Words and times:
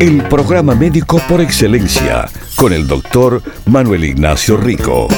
El 0.00 0.22
programa 0.28 0.74
médico 0.74 1.20
por 1.28 1.40
excelencia 1.40 2.28
con 2.56 2.72
el 2.72 2.86
doctor 2.86 3.42
Manuel 3.66 4.04
Ignacio 4.04 4.56
Rico. 4.56 5.08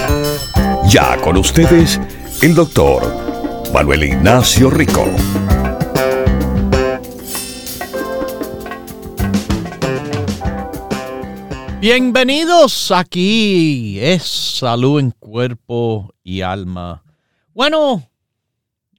Ya 0.88 1.20
con 1.20 1.36
ustedes, 1.36 2.00
el 2.42 2.54
doctor 2.54 3.02
Manuel 3.72 4.04
Ignacio 4.04 4.70
Rico. 4.70 5.06
Bienvenidos 11.80 12.90
aquí, 12.90 13.98
es 14.00 14.22
salud 14.22 15.00
en 15.00 15.10
cuerpo 15.12 16.14
y 16.22 16.40
alma. 16.42 17.02
Bueno, 17.54 18.08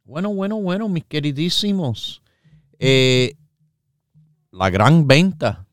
bueno, 0.03 0.29
bueno, 0.29 0.57
bueno, 0.57 0.89
mis 0.89 1.03
queridísimos. 1.05 2.21
Eh, 2.79 3.35
la 4.55 4.69
gran 4.69 5.07
venta. 5.07 5.65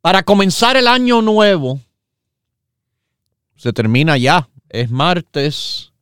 Para 0.00 0.24
comenzar 0.24 0.76
el 0.76 0.88
año 0.88 1.22
nuevo, 1.22 1.78
se 3.56 3.72
termina 3.72 4.18
ya, 4.18 4.48
es 4.68 4.90
martes, 4.90 5.92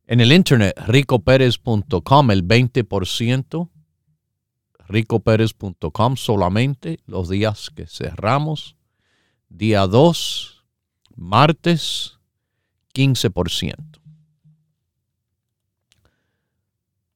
en 0.07 0.19
el 0.19 0.33
internet 0.33 0.77
ricoperez.com 0.87 2.31
el 2.31 2.45
20%, 2.45 3.69
ricoperez.com 4.87 6.17
solamente 6.17 6.99
los 7.05 7.29
días 7.29 7.69
que 7.69 7.87
cerramos, 7.87 8.75
día 9.47 9.87
2, 9.87 10.60
martes 11.15 12.17
15%. 12.93 13.75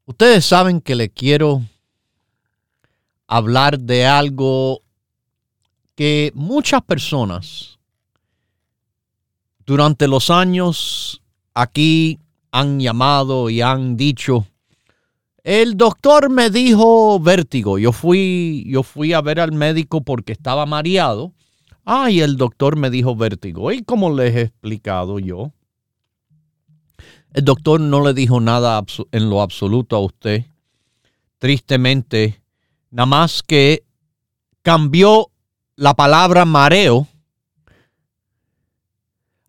Ustedes 0.06 0.45
saben 0.45 0.81
que 0.81 0.95
le 0.95 1.09
quiero 1.09 1.63
hablar 3.28 3.79
de 3.79 4.05
algo 4.05 4.81
que 5.95 6.31
muchas 6.35 6.81
personas 6.84 7.79
durante 9.66 10.07
los 10.07 10.29
años 10.29 11.22
aquí 11.53 12.19
han 12.51 12.79
llamado 12.79 13.50
y 13.50 13.61
han 13.61 13.97
dicho, 13.97 14.45
el 15.44 15.75
doctor 15.75 16.29
me 16.29 16.50
dijo 16.50 17.19
vértigo. 17.19 17.78
Yo 17.79 17.91
fui, 17.91 18.63
yo 18.67 18.84
fui 18.84 19.13
a 19.13 19.22
ver 19.22 19.39
al 19.39 19.51
médico 19.51 20.01
porque 20.01 20.34
estaba 20.34 20.66
mareado 20.66 21.34
Ay, 21.85 22.22
el 22.22 22.35
doctor 22.35 22.75
me 22.75 22.90
dijo 22.90 23.16
vértigo. 23.16 23.72
Y 23.72 23.84
como 23.84 24.09
les 24.09 24.35
he 24.35 24.41
explicado 24.41 25.19
yo, 25.19 25.53
el 27.34 27.46
doctor 27.46 27.79
no 27.79 28.03
le 28.03 28.13
dijo 28.13 28.41
nada 28.41 28.84
en 29.12 29.29
lo 29.29 29.41
absoluto 29.41 29.96
a 29.96 30.00
usted. 30.00 30.46
Tristemente, 31.38 32.41
nada 32.90 33.06
más 33.06 33.44
que 33.44 33.85
cambió 34.63 35.29
la 35.75 35.94
palabra 35.94 36.44
mareo 36.46 37.07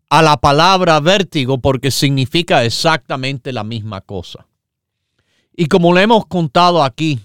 a 0.09 0.21
la 0.21 0.37
palabra 0.37 0.99
vértigo 0.99 1.57
porque 1.57 1.89
significa 1.89 2.63
exactamente 2.63 3.51
la 3.51 3.63
misma 3.63 4.01
cosa. 4.01 4.47
Y 5.55 5.65
como 5.65 5.91
le 5.93 6.03
hemos 6.03 6.27
contado 6.27 6.83
aquí, 6.83 7.19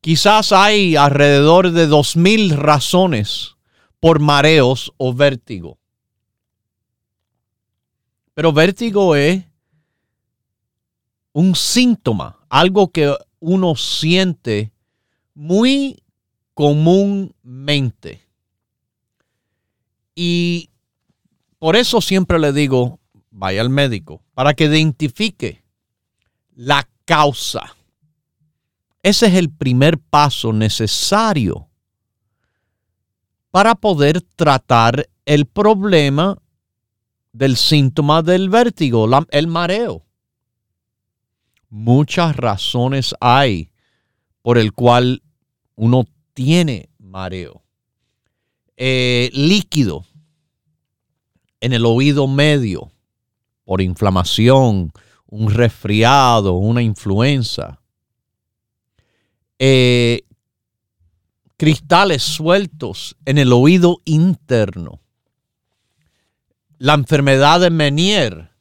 Quizás 0.00 0.52
hay 0.52 0.96
alrededor 0.96 1.72
de 1.72 1.86
dos 1.86 2.16
mil 2.16 2.56
razones 2.56 3.56
por 4.00 4.18
mareos 4.18 4.92
o 4.96 5.12
vértigo. 5.12 5.78
Pero 8.32 8.52
vértigo 8.52 9.14
es 9.14 9.44
un 11.32 11.54
síntoma, 11.54 12.38
algo 12.48 12.90
que 12.90 13.14
uno 13.40 13.76
siente 13.76 14.72
muy 15.34 16.02
comúnmente. 16.54 18.22
Y 20.14 20.70
por 21.58 21.76
eso 21.76 22.00
siempre 22.00 22.38
le 22.38 22.52
digo, 22.52 23.00
vaya 23.30 23.60
al 23.60 23.70
médico, 23.70 24.22
para 24.32 24.54
que 24.54 24.64
identifique 24.64 25.62
la 26.54 26.88
causa. 27.04 27.76
Ese 29.02 29.26
es 29.26 29.34
el 29.34 29.50
primer 29.50 29.98
paso 29.98 30.52
necesario 30.52 31.68
para 33.50 33.74
poder 33.74 34.20
tratar 34.20 35.08
el 35.24 35.46
problema 35.46 36.38
del 37.32 37.56
síntoma 37.56 38.22
del 38.22 38.50
vértigo, 38.50 39.08
el 39.30 39.46
mareo. 39.46 40.04
Muchas 41.70 42.36
razones 42.36 43.14
hay 43.20 43.72
por 44.42 44.58
el 44.58 44.72
cual 44.72 45.22
uno 45.76 46.04
tiene 46.34 46.90
mareo. 46.98 47.62
Eh, 48.76 49.30
líquido 49.32 50.04
en 51.60 51.72
el 51.72 51.86
oído 51.86 52.26
medio 52.26 52.90
por 53.64 53.80
inflamación, 53.80 54.92
un 55.26 55.50
resfriado, 55.50 56.54
una 56.54 56.82
influenza 56.82 57.79
eh, 59.62 60.22
cristales 61.58 62.22
sueltos 62.22 63.14
en 63.26 63.36
el 63.36 63.52
oído 63.52 64.00
interno, 64.06 65.02
la 66.78 66.94
enfermedad 66.94 67.60
de 67.60 67.68
Menier, 67.68 68.52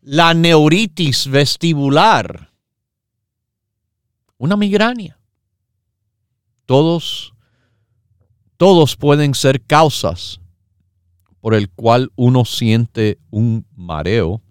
la 0.00 0.34
neuritis 0.34 1.28
vestibular, 1.28 2.50
una 4.36 4.56
migraña. 4.56 5.16
Todos, 6.66 7.32
todos 8.56 8.96
pueden 8.96 9.32
ser 9.36 9.62
causas 9.62 10.40
por 11.40 11.54
el 11.54 11.70
cual 11.70 12.10
uno 12.16 12.44
siente 12.44 13.20
un 13.30 13.64
mareo 13.76 14.42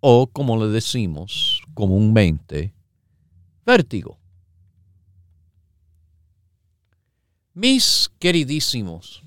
o, 0.00 0.26
como 0.26 0.56
le 0.56 0.72
decimos 0.72 1.62
comúnmente, 1.74 2.74
vértigo. 3.68 4.18
Mis 7.52 8.10
queridísimos, 8.18 9.22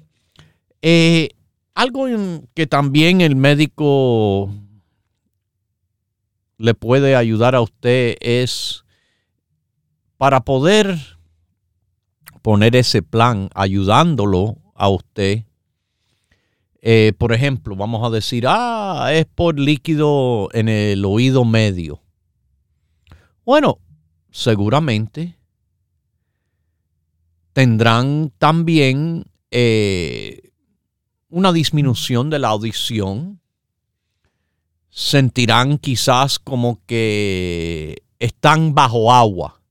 eh, 0.81 1.29
algo 1.75 2.07
que 2.55 2.65
también 2.65 3.21
el 3.21 3.35
médico 3.35 4.51
le 6.57 6.73
puede 6.73 7.15
ayudar 7.15 7.53
a 7.53 7.61
usted 7.61 8.15
es 8.19 8.83
para 10.17 10.39
poder 10.39 10.97
poner 12.41 12.75
ese 12.75 13.03
plan 13.03 13.49
ayudándolo 13.53 14.57
a 14.73 14.89
usted. 14.89 15.43
Eh, 16.81 17.13
por 17.19 17.31
ejemplo, 17.31 17.75
vamos 17.75 18.03
a 18.03 18.09
decir, 18.09 18.45
ah, 18.47 19.11
es 19.13 19.25
por 19.27 19.59
líquido 19.59 20.49
en 20.53 20.67
el 20.67 21.05
oído 21.05 21.45
medio. 21.45 22.01
Bueno, 23.45 23.77
seguramente 24.31 25.37
tendrán 27.53 28.31
también 28.37 29.25
eh, 29.51 30.51
una 31.29 31.51
disminución 31.51 32.29
de 32.29 32.39
la 32.39 32.49
audición. 32.49 33.39
Sentirán 34.89 35.77
quizás 35.77 36.39
como 36.39 36.81
que 36.85 38.03
están 38.19 38.73
bajo 38.73 39.13
agua. 39.13 39.61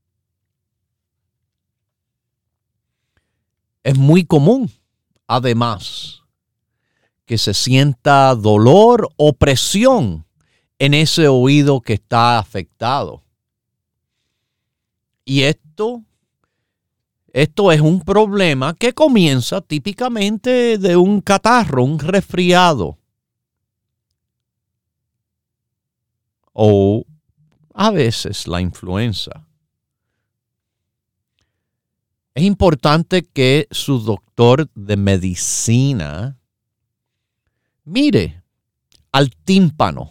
Es 3.82 3.96
muy 3.96 4.24
común, 4.24 4.70
además, 5.26 6.22
que 7.24 7.38
se 7.38 7.54
sienta 7.54 8.34
dolor 8.34 9.10
o 9.16 9.32
presión 9.32 10.26
en 10.78 10.94
ese 10.94 11.28
oído 11.28 11.80
que 11.80 11.94
está 11.94 12.38
afectado. 12.38 13.22
Y 15.30 15.44
esto 15.44 16.02
esto 17.32 17.70
es 17.70 17.80
un 17.80 18.00
problema 18.00 18.74
que 18.74 18.92
comienza 18.92 19.60
típicamente 19.60 20.76
de 20.76 20.96
un 20.96 21.20
catarro, 21.20 21.84
un 21.84 22.00
resfriado. 22.00 22.98
O 26.52 27.04
a 27.74 27.92
veces 27.92 28.48
la 28.48 28.60
influenza. 28.60 29.46
Es 32.34 32.42
importante 32.42 33.22
que 33.22 33.68
su 33.70 34.00
doctor 34.00 34.68
de 34.74 34.96
medicina 34.96 36.36
mire 37.84 38.42
al 39.12 39.30
tímpano. 39.44 40.10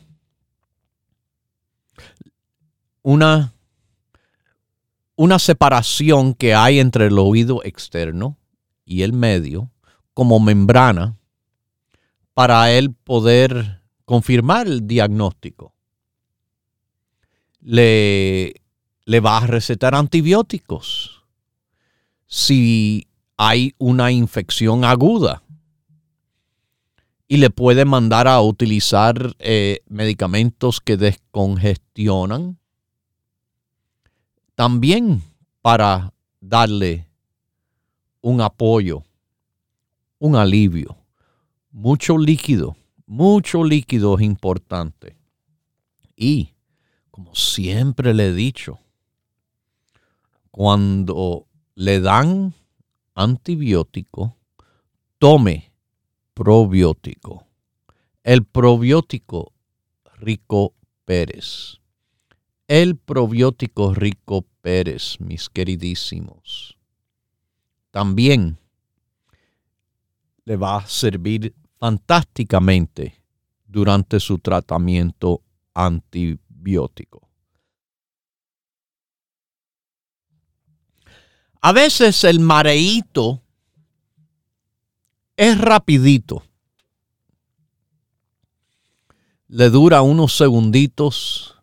Una 3.02 3.54
una 5.20 5.38
separación 5.38 6.34
que 6.34 6.54
hay 6.56 6.80
entre 6.80 7.08
el 7.08 7.20
oído 7.20 7.62
externo 7.66 8.38
y 8.86 9.02
el 9.02 9.12
medio 9.12 9.70
como 10.14 10.40
membrana 10.40 11.18
para 12.34 12.72
él 12.72 12.94
poder 12.94 13.82
confirmar 14.06 14.68
el 14.68 14.88
diagnóstico. 14.88 15.74
Le, 17.60 18.54
le 19.04 19.20
va 19.20 19.40
a 19.40 19.48
recetar 19.48 19.94
antibióticos 19.94 21.26
si 22.26 23.06
hay 23.36 23.76
una 23.78 24.14
infección 24.14 24.86
aguda 24.86 25.44
y 27.28 27.38
le 27.38 27.50
puede 27.50 27.84
mandar 27.84 28.30
a 28.30 28.40
utilizar 28.40 29.36
eh, 29.40 29.82
medicamentos 29.90 30.80
que 30.80 30.96
descongestionan 30.96 32.59
también 34.60 35.24
para 35.62 36.14
darle 36.42 37.08
un 38.20 38.42
apoyo, 38.42 39.06
un 40.18 40.36
alivio. 40.36 40.98
Mucho 41.72 42.18
líquido, 42.18 42.76
mucho 43.06 43.64
líquido 43.64 44.18
es 44.18 44.26
importante. 44.26 45.16
Y, 46.14 46.56
como 47.10 47.34
siempre 47.36 48.14
le 48.14 48.28
he 48.28 48.34
dicho, 48.34 48.80
cuando 50.52 51.48
le 51.76 52.02
dan 52.02 52.54
antibiótico, 53.16 54.36
tome 55.20 55.72
probiótico. 56.34 57.48
El 58.24 58.44
probiótico 58.44 59.54
Rico 60.18 60.74
Pérez 61.06 61.80
el 62.70 62.98
probiótico 62.98 63.96
rico 63.96 64.46
Pérez, 64.62 65.18
mis 65.20 65.50
queridísimos. 65.50 66.78
También 67.92 68.58
le 70.46 70.58
va 70.58 70.78
a 70.78 70.88
servir 70.88 71.54
fantásticamente 71.78 73.24
durante 73.66 74.20
su 74.20 74.40
tratamiento 74.40 75.42
antibiótico. 75.74 77.30
A 81.62 81.72
veces 81.72 82.24
el 82.24 82.40
mareíto 82.40 83.42
es 85.36 85.58
rapidito. 85.58 86.44
Le 89.48 89.70
dura 89.70 90.02
unos 90.02 90.36
segunditos 90.36 91.56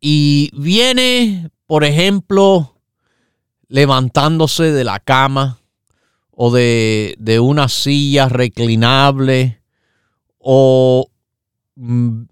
y 0.00 0.50
viene, 0.54 1.50
por 1.66 1.84
ejemplo, 1.84 2.74
levantándose 3.68 4.72
de 4.72 4.84
la 4.84 5.00
cama 5.00 5.58
o 6.30 6.50
de, 6.50 7.16
una 7.42 7.68
silla 7.68 8.28
reclinable 8.28 9.60
o 10.38 11.08
mm, 11.76 12.22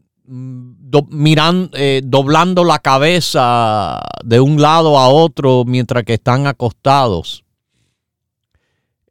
mirando, 1.09 1.71
eh, 1.77 2.03
doblando 2.05 2.65
la 2.65 2.79
cabeza 2.79 4.01
de 4.25 4.41
un 4.41 4.61
lado 4.61 4.99
a 4.99 5.09
otro 5.09 5.65
mientras 5.65 6.05
que 6.05 6.15
están 6.15 6.47
acostados. 6.47 7.45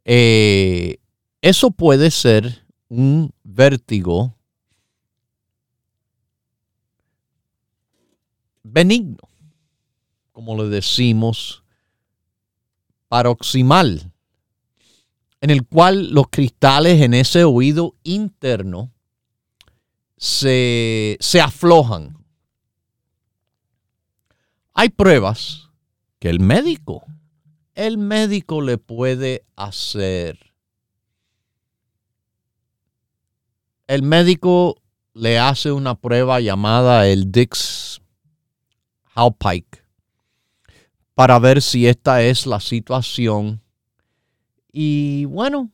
Eh, 0.04 0.98
eso 1.40 1.70
puede 1.70 2.10
ser 2.10 2.64
un 2.88 3.32
vértigo 3.42 4.34
benigno, 8.62 9.18
como 10.44 10.60
le 10.60 10.68
decimos, 10.70 11.62
paroximal, 13.06 14.10
en 15.40 15.50
el 15.50 15.64
cual 15.64 16.10
los 16.10 16.26
cristales 16.30 17.00
en 17.00 17.14
ese 17.14 17.44
oído 17.44 17.94
interno 18.02 18.90
se, 20.16 21.16
se 21.20 21.40
aflojan. 21.40 22.16
Hay 24.74 24.88
pruebas 24.88 25.70
que 26.18 26.28
el 26.28 26.40
médico, 26.40 27.04
el 27.76 27.98
médico 27.98 28.62
le 28.62 28.78
puede 28.78 29.44
hacer. 29.54 30.54
El 33.86 34.02
médico 34.02 34.74
le 35.14 35.38
hace 35.38 35.70
una 35.70 35.94
prueba 35.94 36.40
llamada 36.40 37.06
el 37.06 37.30
Dix 37.30 38.02
Pike 39.38 39.81
para 41.14 41.38
ver 41.38 41.62
si 41.62 41.86
esta 41.86 42.22
es 42.22 42.46
la 42.46 42.60
situación. 42.60 43.60
Y 44.72 45.26
bueno, 45.26 45.70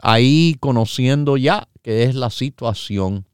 ahí 0.00 0.56
conociendo 0.60 1.36
ya 1.36 1.68
que 1.82 2.04
es 2.04 2.14
la 2.14 2.30
situación, 2.30 3.26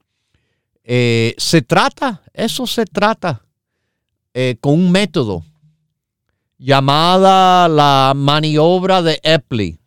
eh, 0.84 1.34
se 1.36 1.62
trata, 1.62 2.22
eso 2.32 2.66
se 2.66 2.86
trata 2.86 3.44
eh, 4.32 4.56
con 4.60 4.74
un 4.74 4.90
método 4.90 5.44
llamada 6.56 7.68
la 7.68 8.12
maniobra 8.16 9.02
de 9.02 9.20
Epley, 9.22 9.78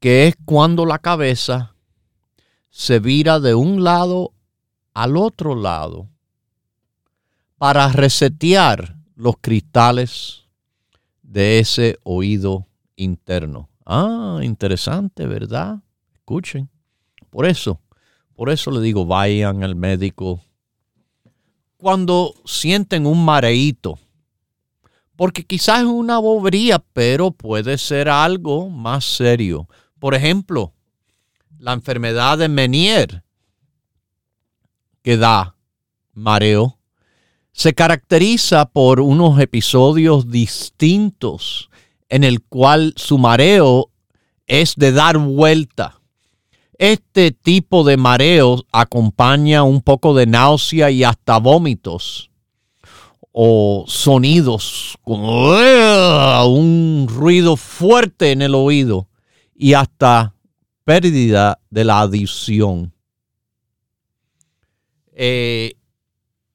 que 0.00 0.28
es 0.28 0.36
cuando 0.44 0.86
la 0.86 0.98
cabeza 0.98 1.74
se 2.70 2.98
vira 2.98 3.40
de 3.40 3.54
un 3.54 3.84
lado 3.84 4.32
al 4.92 5.16
otro 5.16 5.54
lado 5.54 6.08
para 7.58 7.88
resetear 7.88 8.96
los 9.14 9.36
cristales 9.40 10.44
de 11.22 11.58
ese 11.58 11.98
oído 12.02 12.66
interno. 12.96 13.68
Ah, 13.84 14.40
interesante, 14.42 15.26
¿verdad? 15.26 15.80
Escuchen. 16.14 16.68
Por 17.30 17.46
eso, 17.46 17.80
por 18.34 18.50
eso 18.50 18.70
le 18.70 18.80
digo, 18.80 19.06
vayan 19.06 19.62
al 19.62 19.74
médico 19.74 20.40
cuando 21.76 22.34
sienten 22.44 23.06
un 23.06 23.24
mareíto. 23.24 23.98
Porque 25.16 25.44
quizás 25.44 25.80
es 25.80 25.86
una 25.86 26.18
bobería, 26.18 26.78
pero 26.78 27.30
puede 27.30 27.78
ser 27.78 28.08
algo 28.08 28.68
más 28.70 29.04
serio. 29.04 29.68
Por 29.98 30.14
ejemplo, 30.14 30.72
la 31.58 31.72
enfermedad 31.72 32.38
de 32.38 32.48
Menier, 32.48 33.22
que 35.02 35.16
da 35.16 35.54
mareo, 36.12 36.78
se 37.54 37.72
caracteriza 37.72 38.66
por 38.66 39.00
unos 39.00 39.38
episodios 39.38 40.28
distintos 40.28 41.70
en 42.08 42.24
el 42.24 42.42
cual 42.42 42.94
su 42.96 43.16
mareo 43.16 43.90
es 44.48 44.74
de 44.74 44.90
dar 44.90 45.18
vuelta. 45.18 46.00
Este 46.78 47.30
tipo 47.30 47.84
de 47.84 47.96
mareo 47.96 48.64
acompaña 48.72 49.62
un 49.62 49.82
poco 49.82 50.14
de 50.14 50.26
náusea 50.26 50.90
y 50.90 51.04
hasta 51.04 51.38
vómitos 51.38 52.32
o 53.30 53.84
sonidos 53.86 54.98
un 55.04 57.06
ruido 57.08 57.56
fuerte 57.56 58.32
en 58.32 58.42
el 58.42 58.56
oído 58.56 59.08
y 59.54 59.74
hasta 59.74 60.34
pérdida 60.82 61.60
de 61.70 61.84
la 61.84 62.00
adición. 62.00 62.92
Eh, 65.12 65.76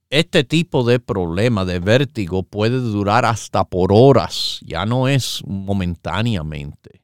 este 0.09 0.43
tipo 0.43 0.83
de 0.83 0.99
problema 0.99 1.65
de 1.65 1.79
vértigo 1.79 2.43
puede 2.43 2.79
durar 2.79 3.25
hasta 3.25 3.63
por 3.63 3.91
horas, 3.93 4.59
ya 4.63 4.85
no 4.85 5.07
es 5.07 5.43
momentáneamente. 5.45 7.01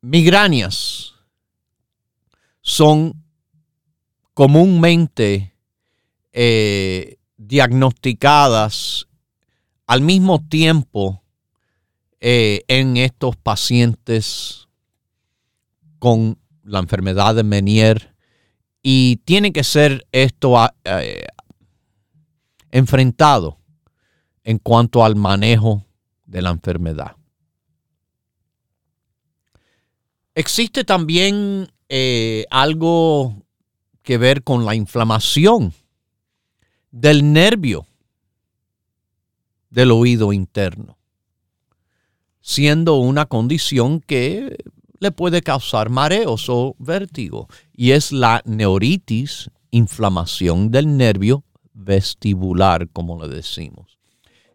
Migrañas 0.00 1.14
son 2.60 3.14
comúnmente 4.34 5.54
eh, 6.32 7.18
diagnosticadas 7.36 9.08
al 9.86 10.00
mismo 10.00 10.42
tiempo 10.46 11.22
eh, 12.20 12.64
en 12.68 12.96
estos 12.96 13.36
pacientes 13.36 14.61
con 16.02 16.36
la 16.64 16.80
enfermedad 16.80 17.36
de 17.36 17.44
Menier 17.44 18.16
y 18.82 19.18
tiene 19.18 19.52
que 19.52 19.62
ser 19.62 20.04
esto 20.10 20.58
ah, 20.58 20.74
eh, 20.82 21.26
enfrentado 22.72 23.60
en 24.42 24.58
cuanto 24.58 25.04
al 25.04 25.14
manejo 25.14 25.86
de 26.26 26.42
la 26.42 26.50
enfermedad. 26.50 27.14
Existe 30.34 30.82
también 30.82 31.70
eh, 31.88 32.46
algo 32.50 33.36
que 34.02 34.18
ver 34.18 34.42
con 34.42 34.64
la 34.64 34.74
inflamación 34.74 35.72
del 36.90 37.32
nervio 37.32 37.86
del 39.70 39.92
oído 39.92 40.32
interno, 40.32 40.98
siendo 42.40 42.96
una 42.96 43.26
condición 43.26 44.00
que 44.00 44.56
le 45.02 45.10
puede 45.10 45.42
causar 45.42 45.90
mareos 45.90 46.48
o 46.48 46.76
vértigo. 46.78 47.48
Y 47.74 47.90
es 47.90 48.12
la 48.12 48.40
neuritis, 48.44 49.50
inflamación 49.72 50.70
del 50.70 50.96
nervio 50.96 51.44
vestibular, 51.72 52.88
como 52.88 53.20
le 53.20 53.34
decimos. 53.34 53.98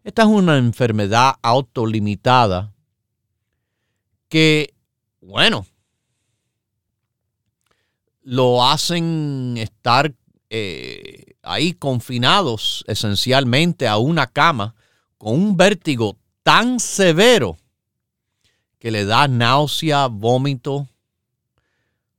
Esta 0.02 0.22
es 0.22 0.28
una 0.28 0.56
enfermedad 0.56 1.34
autolimitada 1.42 2.72
que, 4.30 4.72
bueno, 5.20 5.66
lo 8.22 8.64
hacen 8.64 9.56
estar 9.58 10.14
eh, 10.48 11.34
ahí 11.42 11.74
confinados 11.74 12.84
esencialmente 12.88 13.86
a 13.86 13.98
una 13.98 14.26
cama 14.26 14.74
con 15.18 15.34
un 15.34 15.58
vértigo 15.58 16.16
tan 16.42 16.80
severo 16.80 17.58
que 18.78 18.90
le 18.90 19.04
da 19.04 19.28
náusea, 19.28 20.06
vómito. 20.06 20.88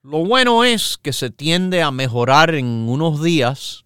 Lo 0.01 0.25
bueno 0.25 0.63
es 0.63 0.97
que 0.97 1.13
se 1.13 1.29
tiende 1.29 1.81
a 1.81 1.91
mejorar 1.91 2.55
en 2.55 2.65
unos 2.65 3.21
días 3.21 3.85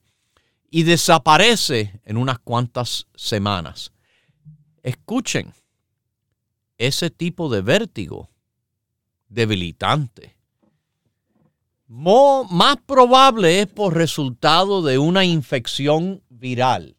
y 0.70 0.84
desaparece 0.84 2.02
en 2.06 2.18
unas 2.18 2.40
cuantas 2.40 3.08
semanas. 3.16 3.92
Escuchen, 4.82 5.54
ese 6.78 7.10
tipo 7.10 7.50
de 7.50 7.62
vértigo 7.62 8.30
debilitante. 9.30 10.36
más 11.88 12.78
probable 12.86 13.62
es 13.62 13.68
por 13.68 13.96
resultado 13.96 14.82
de 14.82 14.98
una 14.98 15.26
infección 15.26 16.24
viral 16.30 16.96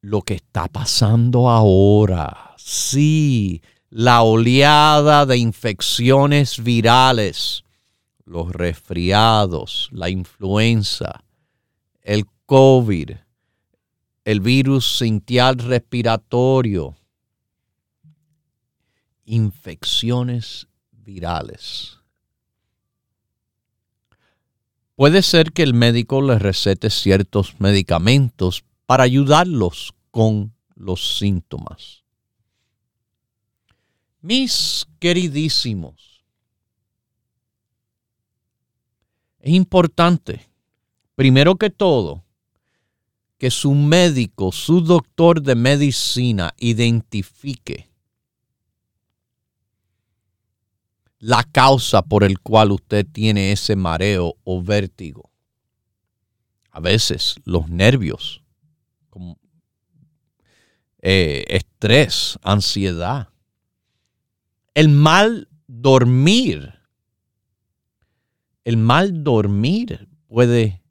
lo 0.00 0.22
que 0.22 0.34
está 0.34 0.68
pasando 0.68 1.48
ahora. 1.48 2.47
Sí, 2.70 3.62
la 3.88 4.20
oleada 4.20 5.24
de 5.24 5.38
infecciones 5.38 6.62
virales, 6.62 7.64
los 8.26 8.52
resfriados, 8.52 9.88
la 9.90 10.10
influenza, 10.10 11.24
el 12.02 12.26
COVID, 12.44 13.12
el 14.26 14.40
virus 14.40 14.98
sintial 14.98 15.56
respiratorio, 15.56 16.94
infecciones 19.24 20.68
virales. 20.92 21.96
Puede 24.94 25.22
ser 25.22 25.52
que 25.52 25.62
el 25.62 25.72
médico 25.72 26.20
le 26.20 26.38
recete 26.38 26.90
ciertos 26.90 27.58
medicamentos 27.60 28.62
para 28.84 29.04
ayudarlos 29.04 29.94
con 30.10 30.52
los 30.74 31.16
síntomas. 31.16 32.04
Mis 34.20 34.86
queridísimos, 34.98 36.24
es 39.38 39.52
importante, 39.52 40.48
primero 41.14 41.56
que 41.56 41.70
todo, 41.70 42.24
que 43.38 43.50
su 43.50 43.72
médico, 43.72 44.50
su 44.50 44.80
doctor 44.80 45.40
de 45.40 45.54
medicina 45.54 46.52
identifique 46.58 47.88
la 51.20 51.44
causa 51.44 52.02
por 52.02 52.24
el 52.24 52.40
cual 52.40 52.72
usted 52.72 53.06
tiene 53.06 53.52
ese 53.52 53.76
mareo 53.76 54.36
o 54.44 54.62
vértigo. 54.62 55.30
A 56.70 56.80
veces 56.80 57.36
los 57.44 57.68
nervios 57.68 58.42
eh, 61.00 61.44
estrés, 61.48 62.38
ansiedad, 62.42 63.28
el 64.78 64.90
mal 64.90 65.48
dormir. 65.66 66.72
El 68.62 68.76
mal 68.76 69.24
dormir 69.24 70.08
puede 70.28 70.84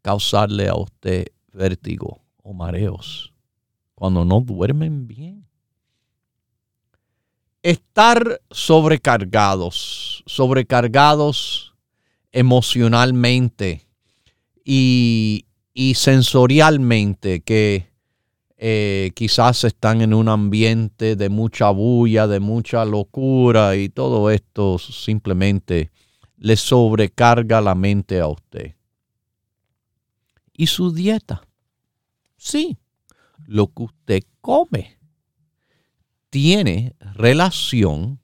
causarle 0.00 0.66
a 0.66 0.74
usted 0.74 1.26
vértigo 1.52 2.22
o 2.42 2.54
mareos 2.54 3.34
cuando 3.94 4.24
no 4.24 4.40
duermen 4.40 5.06
bien. 5.06 5.46
Estar 7.62 8.40
sobrecargados, 8.50 10.24
sobrecargados 10.24 11.74
emocionalmente 12.32 13.86
y, 14.64 15.44
y 15.74 15.96
sensorialmente, 15.96 17.42
que 17.42 17.87
eh, 18.60 19.12
quizás 19.14 19.62
están 19.62 20.00
en 20.00 20.12
un 20.12 20.28
ambiente 20.28 21.14
de 21.14 21.28
mucha 21.28 21.70
bulla, 21.70 22.26
de 22.26 22.40
mucha 22.40 22.84
locura 22.84 23.76
y 23.76 23.88
todo 23.88 24.30
esto 24.30 24.78
simplemente 24.78 25.92
le 26.36 26.56
sobrecarga 26.56 27.60
la 27.60 27.76
mente 27.76 28.18
a 28.18 28.26
usted. 28.26 28.74
¿Y 30.52 30.66
su 30.66 30.92
dieta? 30.92 31.46
Sí, 32.36 32.76
lo 33.46 33.68
que 33.68 33.84
usted 33.84 34.22
come 34.40 34.98
tiene 36.30 36.96
relación 37.00 38.18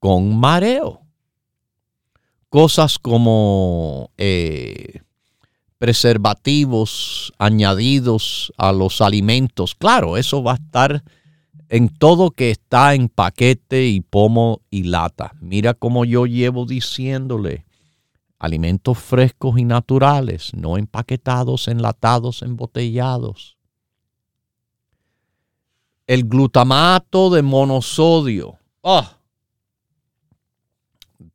con 0.00 0.36
mareo. 0.36 1.02
Cosas 2.48 2.98
como 2.98 4.10
eh, 4.16 5.03
preservativos 5.78 7.32
añadidos 7.38 8.52
a 8.56 8.72
los 8.72 9.00
alimentos. 9.00 9.74
Claro, 9.74 10.16
eso 10.16 10.42
va 10.42 10.52
a 10.52 10.56
estar 10.56 11.04
en 11.68 11.88
todo 11.88 12.30
que 12.30 12.50
está 12.50 12.94
en 12.94 13.08
paquete 13.08 13.86
y 13.86 14.00
pomo 14.00 14.60
y 14.70 14.84
lata. 14.84 15.32
Mira 15.40 15.74
como 15.74 16.04
yo 16.04 16.26
llevo 16.26 16.66
diciéndole, 16.66 17.66
alimentos 18.38 18.98
frescos 18.98 19.58
y 19.58 19.64
naturales, 19.64 20.52
no 20.54 20.76
empaquetados, 20.76 21.68
enlatados, 21.68 22.42
embotellados. 22.42 23.56
El 26.06 26.24
glutamato 26.28 27.30
de 27.30 27.42
monosodio. 27.42 28.58
Oh, 28.82 29.08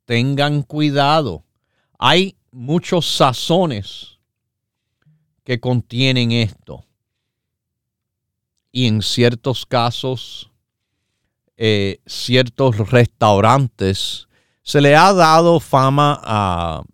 tengan 0.04 0.62
cuidado. 0.62 1.44
Hay 1.98 2.36
muchos 2.52 3.06
sazones 3.06 4.09
que 5.50 5.58
contienen 5.58 6.30
esto. 6.30 6.84
y 8.70 8.86
en 8.86 9.02
ciertos 9.02 9.66
casos, 9.66 10.48
eh, 11.56 11.98
ciertos 12.06 12.76
restaurantes, 12.88 14.28
se 14.62 14.80
le 14.80 14.94
ha 14.94 15.12
dado 15.12 15.58
fama 15.58 16.20
a 16.22 16.84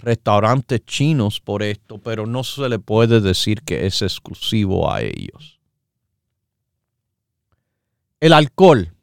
restaurantes 0.00 0.80
chinos 0.86 1.42
por 1.42 1.62
esto, 1.62 1.98
pero 1.98 2.24
no 2.24 2.42
se 2.42 2.70
le 2.70 2.78
puede 2.78 3.20
decir 3.20 3.60
que 3.60 3.84
es 3.84 4.00
exclusivo 4.00 4.90
a 4.90 5.02
ellos. 5.02 5.60
El 8.18 8.32
alcohol, 8.32 8.94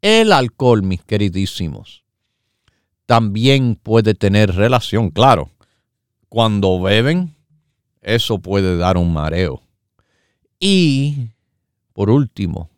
el 0.00 0.32
alcohol, 0.32 0.82
mis 0.82 1.04
queridísimos, 1.04 2.02
también 3.06 3.76
puede 3.76 4.14
tener 4.14 4.52
relación, 4.56 5.10
claro. 5.10 5.52
Cuando 6.28 6.80
beben, 6.80 7.35
eso 8.06 8.38
puede 8.38 8.76
dar 8.76 8.96
un 8.96 9.12
mareo. 9.12 9.60
Y, 10.60 11.32
por 11.92 12.08
último, 12.08 12.70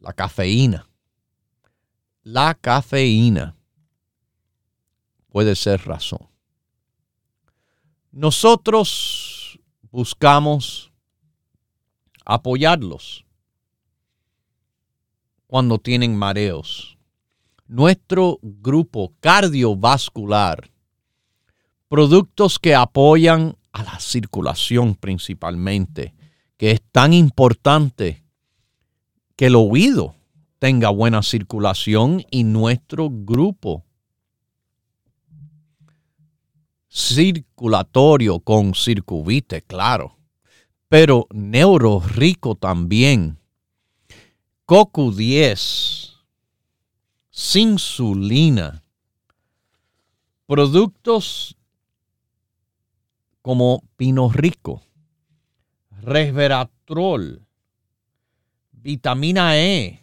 la 0.00 0.12
cafeína. 0.12 0.86
La 2.22 2.54
cafeína 2.54 3.56
puede 5.30 5.56
ser 5.56 5.86
razón. 5.86 6.28
Nosotros 8.10 9.58
buscamos 9.90 10.92
apoyarlos 12.26 13.24
cuando 15.46 15.78
tienen 15.78 16.14
mareos. 16.14 16.98
Nuestro 17.66 18.38
grupo 18.42 19.14
cardiovascular, 19.20 20.70
productos 21.88 22.58
que 22.58 22.74
apoyan 22.74 23.56
a 23.72 23.82
la 23.82 23.98
circulación 24.00 24.94
principalmente, 24.94 26.14
que 26.56 26.72
es 26.72 26.82
tan 26.92 27.12
importante 27.12 28.24
que 29.36 29.46
el 29.46 29.56
oído 29.56 30.14
tenga 30.58 30.90
buena 30.90 31.22
circulación 31.22 32.24
y 32.30 32.44
nuestro 32.44 33.08
grupo 33.10 33.84
circulatorio 36.88 38.40
con 38.40 38.74
circuvite, 38.74 39.62
claro, 39.62 40.18
pero 40.88 41.26
neuro 41.32 42.00
rico 42.00 42.54
también. 42.54 43.38
Cocu 44.66 45.12
10, 45.12 46.12
insulina, 47.54 48.84
productos 50.46 51.56
como 53.42 53.82
pino 53.96 54.30
rico, 54.30 54.82
resveratrol, 56.00 57.46
vitamina 58.70 59.58
E, 59.58 60.02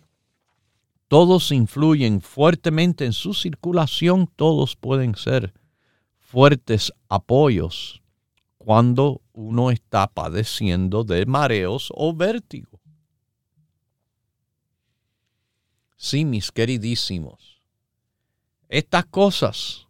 todos 1.07 1.51
influyen 1.51 2.21
fuertemente 2.21 3.05
en 3.05 3.13
su 3.13 3.33
circulación, 3.33 4.27
todos 4.35 4.75
pueden 4.75 5.15
ser 5.15 5.53
fuertes 6.19 6.93
apoyos 7.07 8.03
cuando 8.57 9.21
uno 9.33 9.71
está 9.71 10.05
padeciendo 10.05 11.03
de 11.03 11.25
mareos 11.25 11.91
o 11.95 12.13
vértigo. 12.13 12.79
Sí, 15.95 16.25
mis 16.25 16.51
queridísimos, 16.51 17.61
estas 18.67 19.05
cosas 19.05 19.87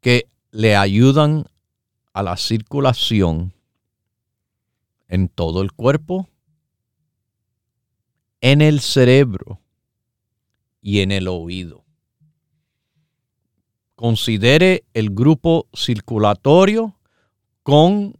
que 0.00 0.28
le 0.50 0.74
ayudan 0.74 1.44
a 2.12 2.22
la 2.22 2.36
circulación 2.36 3.52
en 5.08 5.28
todo 5.28 5.62
el 5.62 5.72
cuerpo, 5.72 6.28
en 8.40 8.60
el 8.60 8.80
cerebro 8.80 9.60
y 10.80 11.00
en 11.00 11.12
el 11.12 11.28
oído 11.28 11.82
considere 14.02 14.84
el 14.94 15.10
grupo 15.10 15.68
circulatorio 15.72 16.98
con 17.62 18.16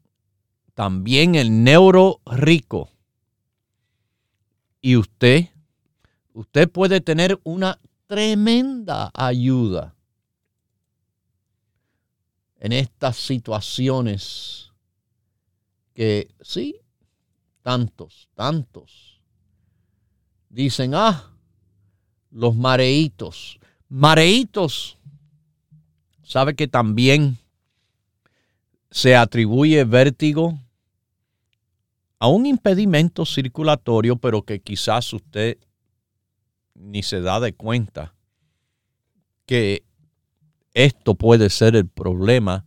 también 0.75 1.35
el 1.35 1.65
neuro 1.65 2.21
rico. 2.25 2.89
Y 4.81 4.95
usted, 4.95 5.49
usted 6.35 6.71
puede 6.71 7.01
tener 7.01 7.41
una 7.43 7.81
tremenda 8.07 9.11
ayuda 9.13 9.97
en 12.63 12.73
estas 12.73 13.17
situaciones 13.17 14.73
que 15.95 16.29
sí, 16.41 16.77
tantos, 17.61 18.31
tantos, 18.35 19.21
dicen, 20.49 20.95
ah, 20.95 21.37
los 22.31 22.57
mareitos, 22.57 23.59
mareitos 23.89 24.97
¿Sabe 26.33 26.55
que 26.55 26.67
también 26.67 27.37
se 28.91 29.17
atribuye 29.17 29.85
vértigo 29.85 30.59
a 32.19 32.29
un 32.29 32.47
impedimento 32.47 33.27
circulatorio, 33.27 34.17
pero 34.17 34.43
que 34.43 34.63
quizás 34.63 35.13
usted 35.13 35.59
ni 36.73 37.03
se 37.03 37.21
da 37.21 37.39
de 37.39 37.53
cuenta 37.53 38.15
que 39.45 39.85
esto 40.75 41.15
puede 41.15 41.51
ser 41.51 41.77
el 41.77 41.87
problema? 41.87 42.65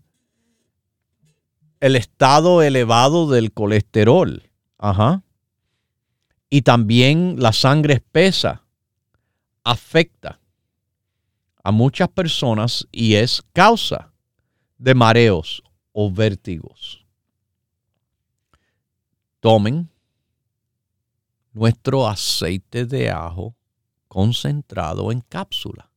El 1.79 1.95
estado 1.95 2.61
elevado 2.61 3.29
del 3.29 3.51
colesterol. 3.51 4.49
Ajá. 4.77 5.23
Y 6.49 6.61
también 6.61 7.35
la 7.39 7.53
sangre 7.53 7.95
espesa 7.95 8.63
afecta 9.63 10.39
a 11.63 11.71
muchas 11.71 12.07
personas 12.09 12.87
y 12.91 13.15
es 13.15 13.43
causa 13.51 14.13
de 14.77 14.93
mareos 14.93 15.63
o 15.91 16.11
vértigos. 16.11 17.05
Tomen 19.39 19.89
nuestro 21.53 22.07
aceite 22.07 22.85
de 22.85 23.09
ajo 23.09 23.55
concentrado 24.07 25.11
en 25.11 25.21
cápsula. 25.21 25.89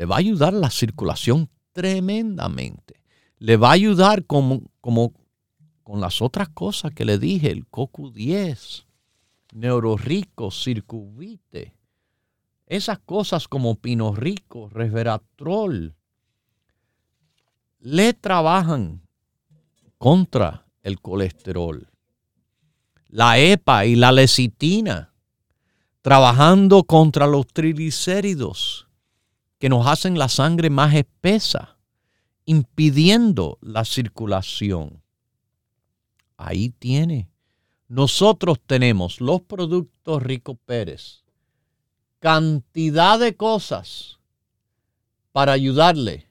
Le 0.00 0.06
va 0.06 0.14
a 0.14 0.20
ayudar 0.20 0.54
la 0.54 0.70
circulación 0.70 1.50
tremendamente. 1.72 3.02
Le 3.36 3.58
va 3.58 3.68
a 3.68 3.72
ayudar 3.72 4.24
como, 4.24 4.62
como 4.80 5.12
con 5.82 6.00
las 6.00 6.22
otras 6.22 6.48
cosas 6.48 6.94
que 6.94 7.04
le 7.04 7.18
dije, 7.18 7.50
el 7.50 7.70
CoQ10, 7.70 8.86
Neurorico, 9.52 10.50
Circuvite, 10.50 11.74
esas 12.64 12.98
cosas 13.00 13.46
como 13.46 13.74
pino 13.74 14.14
rico, 14.14 14.70
resveratrol, 14.70 15.94
le 17.80 18.14
trabajan 18.14 19.02
contra 19.98 20.64
el 20.82 20.98
colesterol. 21.02 21.90
La 23.08 23.38
EPA 23.38 23.84
y 23.84 23.96
la 23.96 24.12
lecitina, 24.12 25.12
trabajando 26.00 26.84
contra 26.84 27.26
los 27.26 27.46
triglicéridos 27.48 28.86
que 29.60 29.68
nos 29.68 29.86
hacen 29.86 30.18
la 30.18 30.28
sangre 30.28 30.70
más 30.70 30.92
espesa, 30.94 31.78
impidiendo 32.44 33.58
la 33.60 33.84
circulación. 33.84 35.00
Ahí 36.36 36.70
tiene. 36.70 37.30
Nosotros 37.86 38.58
tenemos 38.66 39.20
los 39.20 39.42
productos 39.42 40.22
Rico 40.22 40.56
Pérez 40.56 41.20
cantidad 42.20 43.18
de 43.18 43.34
cosas 43.34 44.18
para 45.32 45.52
ayudarle 45.52 46.28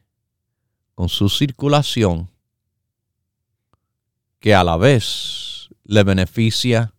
con 0.93 1.09
su 1.09 1.29
circulación 1.29 2.29
que 4.39 4.53
a 4.53 4.63
la 4.63 4.77
vez 4.77 5.69
le 5.83 6.03
beneficia 6.03 6.93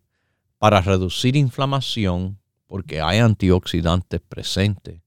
para 0.57 0.81
reducir 0.81 1.35
inflamación 1.35 2.37
porque 2.67 3.01
hay 3.01 3.19
antioxidantes 3.19 4.21
presentes. 4.21 5.01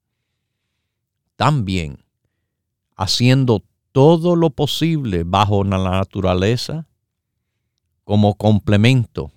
También 1.37 1.99
haciendo 2.97 3.63
todo 3.93 4.37
lo 4.37 4.51
posible 4.51 5.23
bajo 5.25 5.65
la 5.65 5.79
naturaleza 5.79 6.87
como 8.05 8.37
complemento 8.37 9.31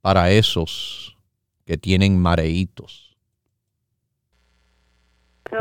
para 0.00 0.30
esos 0.30 1.16
que 1.64 1.76
tienen 1.76 2.20
mareitos. 2.20 3.16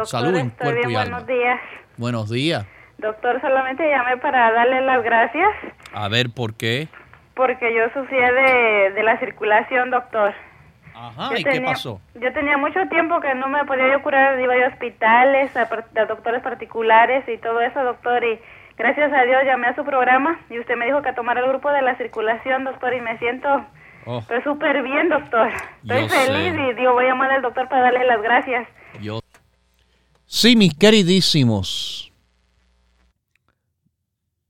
Salud 0.04 0.36
en 0.36 0.50
cuerpo 0.52 0.90
y 0.90 0.96
alma. 0.96 1.20
Buenos 1.20 1.28
días. 1.28 1.60
Buenos 1.98 2.30
días. 2.30 2.68
Doctor, 2.98 3.42
solamente 3.42 3.88
llamé 3.90 4.18
para 4.18 4.52
darle 4.52 4.82
las 4.82 5.04
gracias. 5.04 5.50
A 5.94 6.08
ver, 6.10 6.30
¿por 6.30 6.56
qué? 6.56 6.88
Porque 7.36 7.74
yo 7.74 7.84
sufría 8.00 8.32
de, 8.32 9.04
la 9.04 9.20
circulación, 9.20 9.92
doctor. 9.92 10.34
Ajá, 10.96 11.38
¿y 11.38 11.44
qué 11.44 11.62
pasó? 11.62 12.00
Yo 12.16 12.32
tenía 12.34 12.58
mucho 12.58 12.80
tiempo 12.90 13.20
que 13.20 13.36
no 13.36 13.48
me 13.48 13.66
podía 13.66 13.92
yo 13.92 14.02
curar, 14.02 14.40
iba 14.40 14.54
a 14.54 14.68
hospitales, 14.70 15.56
a, 15.58 15.62
a, 15.64 16.06
doctores 16.06 16.42
particulares 16.42 17.28
y 17.28 17.38
todo 17.38 17.60
eso, 17.62 17.84
doctor, 17.84 18.24
y 18.24 18.40
Gracias 18.78 19.10
a 19.14 19.24
Dios 19.24 19.42
llamé 19.46 19.68
a 19.68 19.76
su 19.76 19.86
programa 19.86 20.38
y 20.50 20.60
usted 20.60 20.76
me 20.76 20.86
dijo 20.86 21.02
que 21.02 21.14
tomara 21.14 21.40
el 21.40 21.48
grupo 21.48 21.72
de 21.72 21.82
la 21.82 21.96
circulación, 21.98 22.66
doctor, 22.66 22.94
y 22.94 23.02
me 23.02 23.18
siento 23.20 23.48
Oh. 24.08 24.22
pues, 24.28 24.44
súper 24.44 24.84
bien, 24.84 25.10
doctor. 25.10 25.50
Estoy 25.82 26.02
Yo 26.02 26.10
feliz 26.10 26.54
sé. 26.54 26.62
y 26.70 26.74
digo, 26.76 26.94
voy 26.94 27.06
a 27.06 27.10
llamar 27.10 27.32
al 27.32 27.42
doctor 27.42 27.68
para 27.68 27.84
darle 27.84 28.06
las 28.06 28.22
gracias. 28.22 28.68
Yo- 29.02 29.20
Sí, 30.26 30.56
mis 30.56 30.76
queridísimos, 30.78 32.12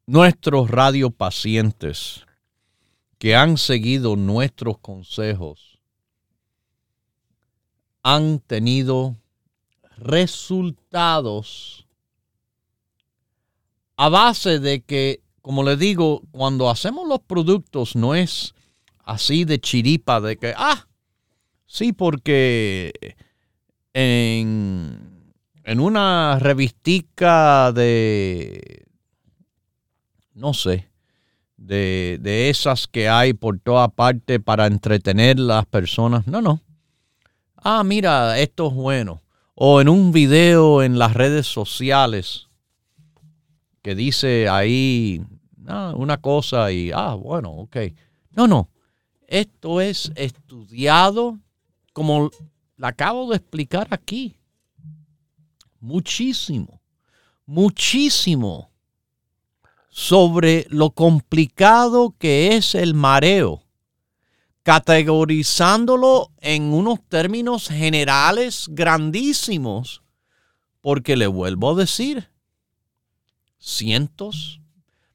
nuestros 0.07 0.69
radiopacientes 0.69 2.25
que 3.17 3.35
han 3.35 3.57
seguido 3.57 4.15
nuestros 4.15 4.77
consejos 4.79 5.74
han 8.05 8.37
tenido 8.37 9.15
resultados 9.97 11.87
a 13.97 14.09
base 14.09 14.59
de 14.59 14.83
que, 14.83 15.23
como 15.41 15.63
les 15.63 15.79
digo, 15.79 16.21
cuando 16.29 16.69
hacemos 16.69 17.07
los 17.07 17.21
productos 17.21 17.95
no 17.95 18.13
es 18.13 18.53
así 18.99 19.43
de 19.43 19.59
chiripa, 19.59 20.21
de 20.21 20.37
que, 20.37 20.53
ah, 20.55 20.87
sí, 21.65 21.93
porque 21.93 22.93
en, 23.93 25.33
en 25.63 25.79
una 25.79 26.37
revistica 26.37 27.71
de, 27.71 28.85
no 30.35 30.53
sé, 30.53 30.91
de, 31.57 32.19
de 32.21 32.51
esas 32.51 32.85
que 32.85 33.09
hay 33.09 33.33
por 33.33 33.57
toda 33.57 33.87
parte 33.87 34.39
para 34.39 34.67
entretener 34.67 35.39
las 35.39 35.65
personas. 35.65 36.27
No, 36.27 36.43
no. 36.43 36.61
Ah, 37.67 37.83
mira, 37.83 38.37
esto 38.37 38.67
es 38.67 38.75
bueno. 38.75 39.23
O 39.55 39.81
en 39.81 39.89
un 39.89 40.11
video 40.11 40.83
en 40.83 40.99
las 40.99 41.15
redes 41.15 41.47
sociales 41.47 42.47
que 43.81 43.95
dice 43.95 44.47
ahí 44.47 45.19
ah, 45.65 45.91
una 45.97 46.17
cosa 46.17 46.71
y, 46.71 46.91
ah, 46.93 47.15
bueno, 47.15 47.49
ok. 47.49 47.77
No, 48.35 48.45
no. 48.45 48.69
Esto 49.27 49.81
es 49.81 50.11
estudiado 50.15 51.39
como 51.91 52.29
la 52.77 52.89
acabo 52.89 53.31
de 53.31 53.37
explicar 53.37 53.87
aquí. 53.89 54.35
Muchísimo, 55.79 56.83
muchísimo 57.47 58.69
sobre 59.89 60.67
lo 60.69 60.91
complicado 60.91 62.13
que 62.19 62.55
es 62.57 62.75
el 62.75 62.93
mareo, 62.93 63.63
categorizándolo 64.65 66.31
en 66.41 66.73
unos 66.73 66.99
términos 67.07 67.67
generales 67.67 68.65
grandísimos, 68.71 70.01
porque 70.81 71.15
le 71.15 71.27
vuelvo 71.27 71.69
a 71.69 71.75
decir, 71.75 72.31
cientos, 73.59 74.59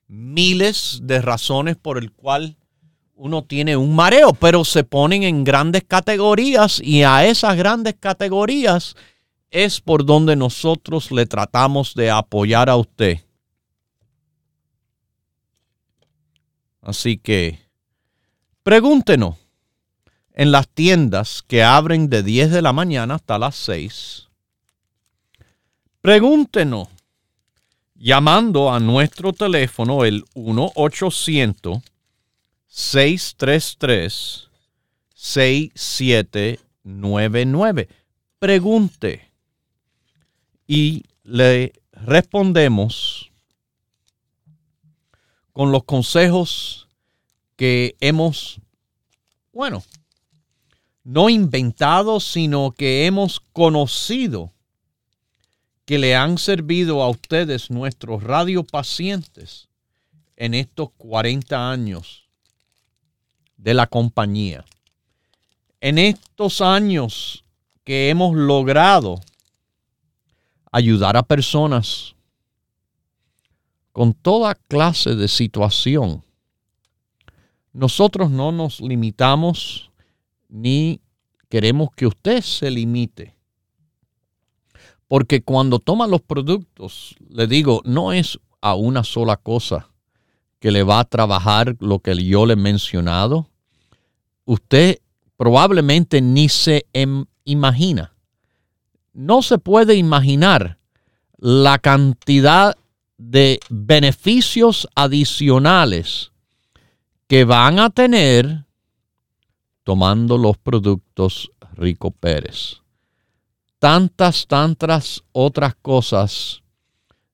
miles 0.06 1.00
de 1.02 1.20
razones 1.20 1.76
por 1.76 1.98
el 1.98 2.12
cual 2.12 2.58
uno 3.16 3.42
tiene 3.42 3.76
un 3.76 3.96
mareo, 3.96 4.34
pero 4.34 4.64
se 4.64 4.84
ponen 4.84 5.24
en 5.24 5.42
grandes 5.42 5.82
categorías 5.82 6.80
y 6.80 7.02
a 7.02 7.26
esas 7.26 7.56
grandes 7.56 7.96
categorías 7.98 8.94
es 9.50 9.80
por 9.80 10.06
donde 10.06 10.36
nosotros 10.36 11.10
le 11.10 11.26
tratamos 11.26 11.96
de 11.96 12.08
apoyar 12.08 12.70
a 12.70 12.76
usted. 12.76 13.18
Así 16.82 17.18
que 17.18 17.58
pregúntenos 18.62 19.39
en 20.34 20.52
las 20.52 20.68
tiendas 20.68 21.42
que 21.46 21.62
abren 21.62 22.08
de 22.08 22.22
10 22.22 22.50
de 22.50 22.62
la 22.62 22.72
mañana 22.72 23.16
hasta 23.16 23.38
las 23.38 23.56
6. 23.56 24.28
Pregúntenos 26.00 26.88
llamando 27.94 28.72
a 28.72 28.80
nuestro 28.80 29.34
teléfono 29.34 30.04
el 30.04 30.24
1 30.34 30.72
800 30.74 31.82
633 32.66 34.48
6799. 35.14 37.88
Pregunte 38.38 39.30
y 40.66 41.04
le 41.24 41.74
respondemos 41.92 43.30
con 45.52 45.72
los 45.72 45.84
consejos 45.84 46.88
que 47.56 47.96
hemos, 48.00 48.60
bueno, 49.52 49.82
no 51.10 51.28
inventado, 51.28 52.20
sino 52.20 52.70
que 52.70 53.04
hemos 53.04 53.40
conocido 53.52 54.52
que 55.84 55.98
le 55.98 56.14
han 56.14 56.38
servido 56.38 57.02
a 57.02 57.08
ustedes, 57.08 57.68
nuestros 57.68 58.22
radiopacientes, 58.22 59.68
en 60.36 60.54
estos 60.54 60.90
40 60.98 61.68
años 61.68 62.28
de 63.56 63.74
la 63.74 63.88
compañía. 63.88 64.64
En 65.80 65.98
estos 65.98 66.60
años 66.60 67.44
que 67.82 68.08
hemos 68.08 68.36
logrado 68.36 69.20
ayudar 70.70 71.16
a 71.16 71.24
personas 71.24 72.14
con 73.90 74.14
toda 74.14 74.54
clase 74.54 75.16
de 75.16 75.26
situación, 75.26 76.22
nosotros 77.72 78.30
no 78.30 78.52
nos 78.52 78.80
limitamos 78.80 79.89
ni 80.50 81.00
queremos 81.48 81.90
que 81.96 82.06
usted 82.06 82.42
se 82.42 82.70
limite. 82.70 83.36
Porque 85.08 85.42
cuando 85.42 85.78
toma 85.78 86.06
los 86.06 86.20
productos, 86.22 87.16
le 87.28 87.46
digo, 87.46 87.82
no 87.84 88.12
es 88.12 88.38
a 88.60 88.74
una 88.74 89.02
sola 89.02 89.36
cosa 89.36 89.88
que 90.60 90.70
le 90.70 90.82
va 90.82 91.00
a 91.00 91.04
trabajar 91.04 91.76
lo 91.80 92.00
que 92.00 92.14
yo 92.22 92.46
le 92.46 92.52
he 92.52 92.56
mencionado. 92.56 93.48
Usted 94.44 94.98
probablemente 95.36 96.20
ni 96.20 96.48
se 96.48 96.86
em- 96.92 97.24
imagina. 97.44 98.14
No 99.12 99.42
se 99.42 99.58
puede 99.58 99.96
imaginar 99.96 100.78
la 101.38 101.78
cantidad 101.78 102.76
de 103.16 103.58
beneficios 103.68 104.86
adicionales 104.94 106.30
que 107.26 107.44
van 107.44 107.78
a 107.78 107.90
tener 107.90 108.66
tomando 109.84 110.38
los 110.38 110.58
productos 110.58 111.50
Rico 111.74 112.10
Pérez. 112.10 112.82
Tantas, 113.78 114.46
tantas 114.46 115.22
otras 115.32 115.74
cosas 115.74 116.62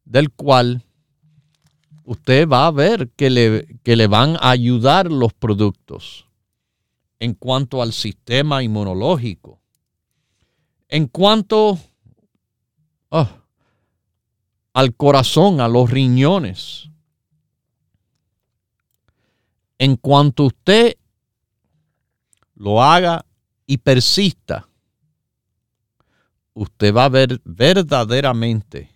del 0.04 0.30
cual 0.30 0.84
usted 2.04 2.48
va 2.48 2.66
a 2.66 2.70
ver 2.70 3.10
que 3.16 3.30
le, 3.30 3.78
que 3.82 3.96
le 3.96 4.06
van 4.06 4.36
a 4.36 4.50
ayudar 4.50 5.10
los 5.10 5.34
productos 5.34 6.26
en 7.18 7.34
cuanto 7.34 7.82
al 7.82 7.92
sistema 7.92 8.62
inmunológico, 8.62 9.60
en 10.88 11.08
cuanto 11.08 11.78
ah, 13.10 13.42
al 14.72 14.94
corazón, 14.94 15.60
a 15.60 15.68
los 15.68 15.90
riñones, 15.90 16.90
en 19.78 19.96
cuanto 19.96 20.44
usted 20.44 20.96
lo 22.56 22.82
haga 22.82 23.24
y 23.66 23.78
persista, 23.78 24.68
usted 26.54 26.94
va 26.94 27.04
a 27.04 27.10
ver 27.10 27.40
verdaderamente 27.44 28.90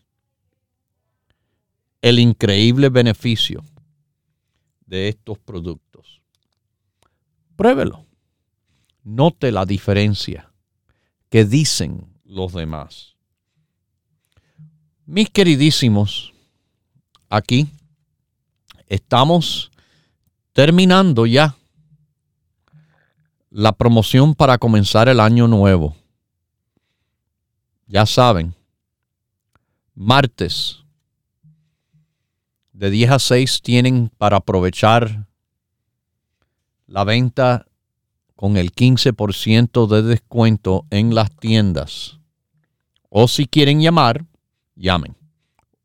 el 2.01 2.18
increíble 2.18 2.88
beneficio 2.88 3.62
de 4.87 5.09
estos 5.09 5.38
productos. 5.38 6.23
Pruébelo. 7.57 8.07
Note 9.03 9.53
la 9.53 9.66
diferencia 9.66 10.51
que 11.29 11.44
dicen 11.44 12.07
los 12.25 12.53
demás. 12.53 13.16
Mis 15.05 15.29
queridísimos, 15.31 16.33
aquí 17.29 17.68
estamos 18.87 19.70
terminando 20.53 21.27
ya 21.27 21.57
la 23.51 23.73
promoción 23.73 24.35
para 24.35 24.59
comenzar 24.59 25.09
el 25.09 25.21
año 25.21 25.49
nuevo. 25.49 25.97
Ya 27.87 28.05
saben, 28.07 28.55
martes 29.95 30.79
de 32.73 32.91
10 32.91 33.11
a 33.11 33.19
6 33.19 33.63
tienen 33.63 34.11
para 34.17 34.39
aprovechar 34.39 35.27
la 36.87 37.05
venta 37.05 37.67
con 38.37 38.57
el 38.57 38.73
15% 38.73 39.87
de 39.87 40.03
descuento 40.03 40.87
en 40.91 41.15
las 41.15 41.31
tiendas. 41.37 42.19
O 43.11 43.29
si 43.29 43.47
quieren 43.47 43.81
llamar, 43.81 44.25
llamen. 44.77 45.15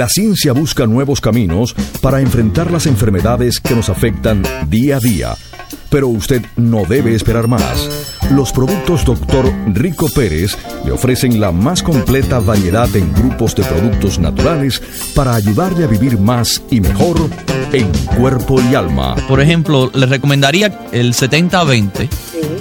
La 0.00 0.08
ciencia 0.08 0.54
busca 0.54 0.86
nuevos 0.86 1.20
caminos 1.20 1.74
para 2.00 2.22
enfrentar 2.22 2.70
las 2.70 2.86
enfermedades 2.86 3.60
que 3.60 3.74
nos 3.74 3.90
afectan 3.90 4.42
día 4.66 4.96
a 4.96 4.98
día. 4.98 5.36
Pero 5.90 6.08
usted 6.08 6.40
no 6.56 6.86
debe 6.86 7.14
esperar 7.14 7.48
más. 7.48 8.16
Los 8.30 8.50
productos 8.50 9.04
Dr. 9.04 9.52
Rico 9.74 10.08
Pérez 10.08 10.56
le 10.86 10.92
ofrecen 10.92 11.38
la 11.38 11.52
más 11.52 11.82
completa 11.82 12.38
variedad 12.38 12.88
en 12.96 13.12
grupos 13.12 13.54
de 13.54 13.62
productos 13.62 14.18
naturales 14.18 14.80
para 15.14 15.34
ayudarle 15.34 15.84
a 15.84 15.88
vivir 15.88 16.18
más 16.18 16.62
y 16.70 16.80
mejor 16.80 17.18
en 17.74 17.92
cuerpo 18.16 18.58
y 18.58 18.74
alma. 18.74 19.16
Por 19.28 19.42
ejemplo, 19.42 19.90
le 19.92 20.06
recomendaría 20.06 20.80
el 20.92 21.12
70-20. 21.12 22.08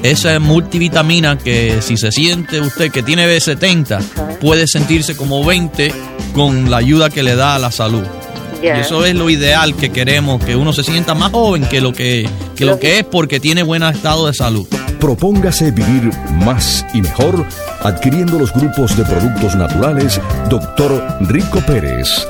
Esa 0.04 0.40
multivitamina 0.40 1.38
que 1.38 1.82
si 1.82 1.98
se 1.98 2.12
siente 2.12 2.62
usted 2.62 2.92
que 2.92 3.04
tiene 3.04 3.28
B70, 3.28 4.38
puede 4.40 4.68
sentirse 4.68 5.16
como 5.16 5.44
20 5.44 5.94
con 6.34 6.72
la 6.72 6.78
ayuda 6.78 7.10
que 7.10 7.24
le 7.24 7.36
da 7.36 7.56
a 7.56 7.60
la 7.60 7.72
salud. 7.72 8.04
Y 8.62 8.68
eso 8.68 9.06
es 9.06 9.16
lo 9.16 9.30
ideal 9.30 9.76
que 9.76 9.90
queremos, 9.90 10.44
que 10.44 10.56
uno 10.56 10.74
se 10.74 10.84
sienta 10.84 11.16
más 11.16 11.32
joven 11.32 11.66
que 11.66 11.80
lo 11.80 11.94
que, 11.94 12.30
lo 12.60 12.80
que 12.80 13.00
es 13.00 13.06
porque 13.06 13.40
tiene 13.40 13.64
buen 13.64 13.84
estado 13.84 14.28
de 14.28 14.34
salud. 14.34 14.68
Propóngase 15.00 15.72
vivir 15.72 16.12
más 16.32 16.86
y 16.94 17.02
mejor 17.02 17.46
adquiriendo 17.82 18.38
los 18.38 18.52
grupos 18.54 18.98
de 18.98 19.06
productos 19.06 19.56
naturales 19.56 20.20
Dr. 20.50 21.18
Rico 21.22 21.62
Pérez. 21.66 22.28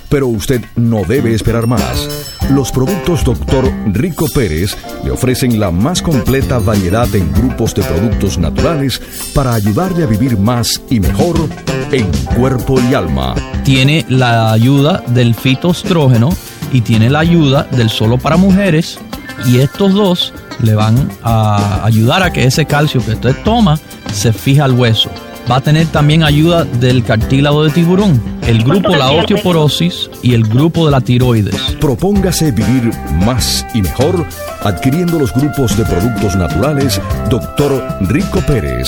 Pero 0.07 0.27
usted 0.27 0.63
no 0.75 1.03
debe 1.03 1.33
esperar 1.33 1.65
más. 1.65 2.37
Los 2.51 2.71
productos 2.71 3.23
Dr. 3.23 3.73
Rico 3.87 4.27
Pérez 4.31 4.77
le 5.03 5.09
ofrecen 5.09 5.59
la 5.59 5.71
más 5.71 6.03
completa 6.03 6.59
variedad 6.59 7.07
en 7.15 7.33
grupos 7.33 7.73
de 7.73 7.81
productos 7.81 8.37
naturales 8.37 9.01
para 9.33 9.55
ayudarle 9.55 10.03
a 10.03 10.07
vivir 10.07 10.37
más 10.37 10.79
y 10.91 10.99
mejor 10.99 11.49
en 11.91 12.05
cuerpo 12.37 12.79
y 12.87 12.93
alma. 12.93 13.33
Tiene 13.63 14.05
la 14.09 14.51
ayuda 14.51 15.03
del 15.07 15.33
fitoestrógeno 15.33 16.29
y 16.71 16.81
tiene 16.81 17.09
la 17.09 17.21
ayuda 17.21 17.63
del 17.63 17.89
solo 17.89 18.19
para 18.19 18.37
mujeres 18.37 18.99
y 19.47 19.57
estos 19.57 19.93
dos 19.95 20.33
le 20.61 20.75
van 20.75 21.09
a 21.23 21.83
ayudar 21.83 22.23
a 22.23 22.31
que 22.31 22.45
ese 22.45 22.65
calcio 22.65 23.03
que 23.03 23.11
usted 23.11 23.35
toma 23.43 23.77
se 24.13 24.31
fija 24.33 24.65
al 24.65 24.73
hueso. 24.73 25.09
Va 25.51 25.57
a 25.57 25.61
tener 25.61 25.87
también 25.87 26.23
ayuda 26.23 26.63
del 26.63 27.03
cartílago 27.03 27.65
de 27.65 27.71
tiburón, 27.71 28.21
el 28.43 28.63
grupo 28.63 28.95
la 28.95 29.11
osteoporosis 29.11 30.09
y 30.21 30.33
el 30.33 30.43
grupo 30.43 30.85
de 30.85 30.91
la 30.91 31.01
tiroides. 31.01 31.55
Propóngase 31.81 32.51
vivir 32.51 32.91
más 33.25 33.65
y 33.73 33.81
mejor 33.81 34.25
adquiriendo 34.63 35.19
los 35.19 35.33
grupos 35.33 35.75
de 35.77 35.83
productos 35.83 36.37
naturales 36.37 37.01
Dr. 37.29 37.97
Rico 38.01 38.39
Pérez. 38.47 38.87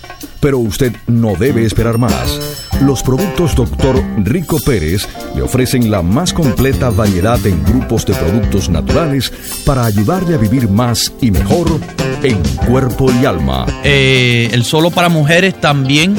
Pero 0.41 0.57
usted 0.57 0.93
no 1.07 1.35
debe 1.35 1.65
esperar 1.65 1.97
más. 1.97 2.67
Los 2.81 3.03
productos 3.03 3.55
Dr. 3.55 4.03
Rico 4.23 4.57
Pérez 4.65 5.07
le 5.35 5.43
ofrecen 5.43 5.89
la 5.89 6.01
más 6.01 6.33
completa 6.33 6.89
variedad 6.89 7.39
en 7.45 7.63
grupos 7.63 8.05
de 8.05 8.13
productos 8.13 8.69
naturales 8.69 9.31
para 9.65 9.85
ayudarle 9.85 10.35
a 10.35 10.37
vivir 10.37 10.67
más 10.67 11.13
y 11.21 11.31
mejor 11.31 11.79
en 12.23 12.41
cuerpo 12.67 13.11
y 13.11 13.25
alma. 13.25 13.65
Eh, 13.83 14.49
el 14.51 14.63
solo 14.63 14.91
para 14.91 15.09
mujeres 15.09 15.59
también 15.59 16.15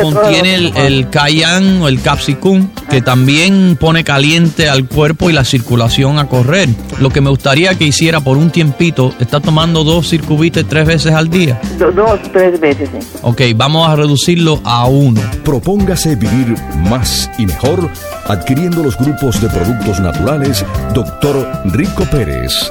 contiene 0.00 0.54
el, 0.54 0.76
el 0.76 1.10
cayenne 1.10 1.82
o 1.82 1.88
el 1.88 2.00
capsicum, 2.00 2.68
que 2.90 3.00
también 3.00 3.76
pone 3.78 4.04
caliente 4.04 4.68
al 4.68 4.86
cuerpo 4.88 5.30
y 5.30 5.32
la 5.32 5.44
circulación 5.44 6.18
a 6.18 6.28
correr. 6.28 6.68
Lo 6.98 7.10
que 7.10 7.20
me 7.20 7.30
gustaría 7.30 7.74
que 7.76 7.84
hiciera 7.84 8.20
por 8.20 8.36
un 8.36 8.50
tiempito, 8.50 9.12
está 9.20 9.40
tomando 9.40 9.84
dos 9.84 10.08
circuites 10.08 10.66
tres 10.68 10.86
veces 10.86 11.12
al 11.12 11.28
día. 11.28 11.60
dos, 11.78 12.20
tres 12.32 12.58
veces, 12.60 12.88
sí. 12.92 13.18
Ok, 13.22 13.42
vamos 13.56 13.88
a 13.88 13.96
reducirlo 13.96 14.60
a 14.64 14.86
uno. 14.86 15.20
Propóngase 15.44 16.16
vivir 16.16 16.54
más 16.88 17.30
y 17.38 17.46
mejor 17.46 17.88
adquiriendo 18.26 18.82
los 18.82 18.96
grupos 18.96 19.40
de 19.40 19.48
productos 19.48 20.00
naturales 20.00 20.64
Dr. 20.94 21.62
Rico 21.66 22.04
Pérez. 22.10 22.70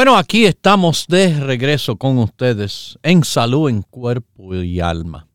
Bueno, 0.00 0.16
aquí 0.16 0.46
estamos 0.46 1.06
de 1.08 1.38
regreso 1.40 1.94
con 1.96 2.16
ustedes 2.16 2.98
en 3.02 3.22
salud, 3.22 3.68
en 3.68 3.82
cuerpo 3.82 4.54
y 4.54 4.80
alma. 4.80 5.26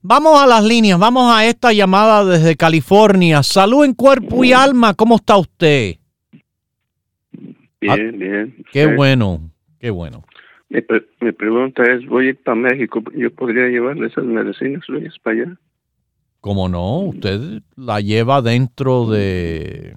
Vamos 0.00 0.40
a 0.40 0.46
las 0.46 0.64
líneas, 0.64 0.98
vamos 0.98 1.30
a 1.30 1.44
esta 1.46 1.70
llamada 1.74 2.24
desde 2.24 2.56
California. 2.56 3.42
Salud 3.42 3.84
en 3.84 3.92
cuerpo 3.92 4.42
y 4.42 4.54
alma, 4.54 4.94
¿cómo 4.94 5.16
está 5.16 5.36
usted? 5.36 5.96
Bien, 7.78 7.90
ah, 7.90 7.96
bien. 8.16 8.64
Qué 8.72 8.86
bueno, 8.86 9.50
qué 9.78 9.90
bueno. 9.90 10.24
Mi, 10.70 10.80
pregunta 11.32 11.82
es, 11.82 12.06
voy 12.06 12.28
a 12.28 12.30
ir 12.30 12.42
para 12.42 12.54
México, 12.54 13.02
¿yo 13.14 13.30
podría 13.34 13.68
llevarle 13.68 14.06
esas 14.06 14.24
medicinas 14.24 14.82
suyas 14.86 15.14
para 15.22 15.42
allá? 15.42 15.56
¿Cómo 16.40 16.70
no? 16.70 17.00
Usted 17.00 17.60
la 17.76 18.00
lleva 18.00 18.40
dentro 18.40 19.10
de, 19.10 19.94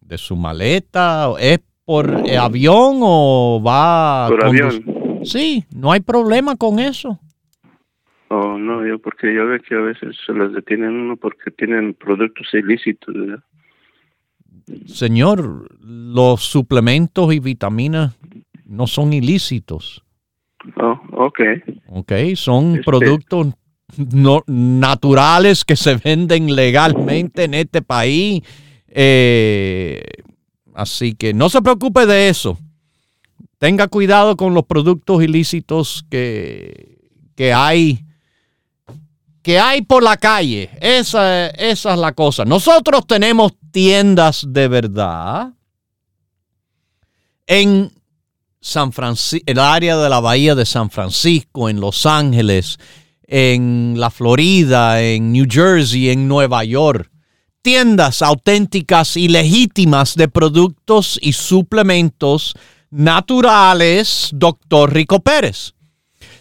de 0.00 0.18
su 0.18 0.34
maleta. 0.34 1.28
¿Es 1.38 1.60
por 1.86 2.10
avión 2.38 2.98
o 3.00 3.62
va... 3.64 4.26
Por 4.28 4.44
avión. 4.44 4.84
Sí, 5.24 5.64
no 5.74 5.92
hay 5.92 6.00
problema 6.00 6.56
con 6.56 6.78
eso. 6.78 7.18
Oh, 8.28 8.58
no, 8.58 8.84
yo 8.84 8.98
porque 8.98 9.32
yo 9.32 9.46
veo 9.46 9.60
que 9.60 9.74
a 9.74 9.78
veces 9.78 10.16
se 10.26 10.32
las 10.32 10.52
detienen 10.52 10.90
uno 10.90 11.16
porque 11.16 11.50
tienen 11.52 11.94
productos 11.94 12.48
ilícitos. 12.52 13.14
Señor, 14.86 15.68
los 15.80 16.42
suplementos 16.42 17.32
y 17.32 17.38
vitaminas 17.38 18.18
no 18.64 18.88
son 18.88 19.12
ilícitos. 19.12 20.04
Oh, 20.76 21.00
ok. 21.12 21.40
Ok, 21.88 22.12
son 22.34 22.72
este 22.72 22.82
productos 22.82 23.54
no, 24.12 24.42
naturales 24.48 25.64
que 25.64 25.76
se 25.76 25.96
venden 25.96 26.54
legalmente 26.54 27.44
en 27.44 27.54
este 27.54 27.80
país. 27.80 28.42
Eh, 28.88 30.02
Así 30.76 31.14
que 31.14 31.32
no 31.32 31.48
se 31.48 31.62
preocupe 31.62 32.04
de 32.04 32.28
eso. 32.28 32.58
Tenga 33.58 33.88
cuidado 33.88 34.36
con 34.36 34.52
los 34.52 34.64
productos 34.64 35.22
ilícitos 35.24 36.04
que, 36.10 36.98
que 37.34 37.54
hay 37.54 38.04
que 39.40 39.58
hay 39.58 39.80
por 39.80 40.02
la 40.02 40.18
calle. 40.18 40.68
Esa, 40.80 41.46
esa 41.46 41.94
es 41.94 41.98
la 41.98 42.12
cosa. 42.12 42.44
Nosotros 42.44 43.06
tenemos 43.06 43.52
tiendas 43.70 44.44
de 44.46 44.68
verdad 44.68 45.54
en 47.46 47.90
San 48.60 48.92
Francisco, 48.92 49.44
el 49.46 49.58
área 49.58 49.96
de 49.96 50.10
la 50.10 50.20
bahía 50.20 50.54
de 50.54 50.66
San 50.66 50.90
Francisco, 50.90 51.70
en 51.70 51.80
Los 51.80 52.04
Ángeles, 52.04 52.78
en 53.22 53.94
la 53.96 54.10
Florida, 54.10 55.00
en 55.00 55.32
New 55.32 55.46
Jersey, 55.48 56.10
en 56.10 56.28
Nueva 56.28 56.64
York 56.64 57.10
tiendas 57.66 58.22
auténticas 58.22 59.16
y 59.16 59.26
legítimas 59.26 60.14
de 60.14 60.28
productos 60.28 61.18
y 61.20 61.32
suplementos 61.32 62.54
naturales, 62.90 64.30
doctor 64.32 64.94
Rico 64.94 65.18
Pérez, 65.18 65.74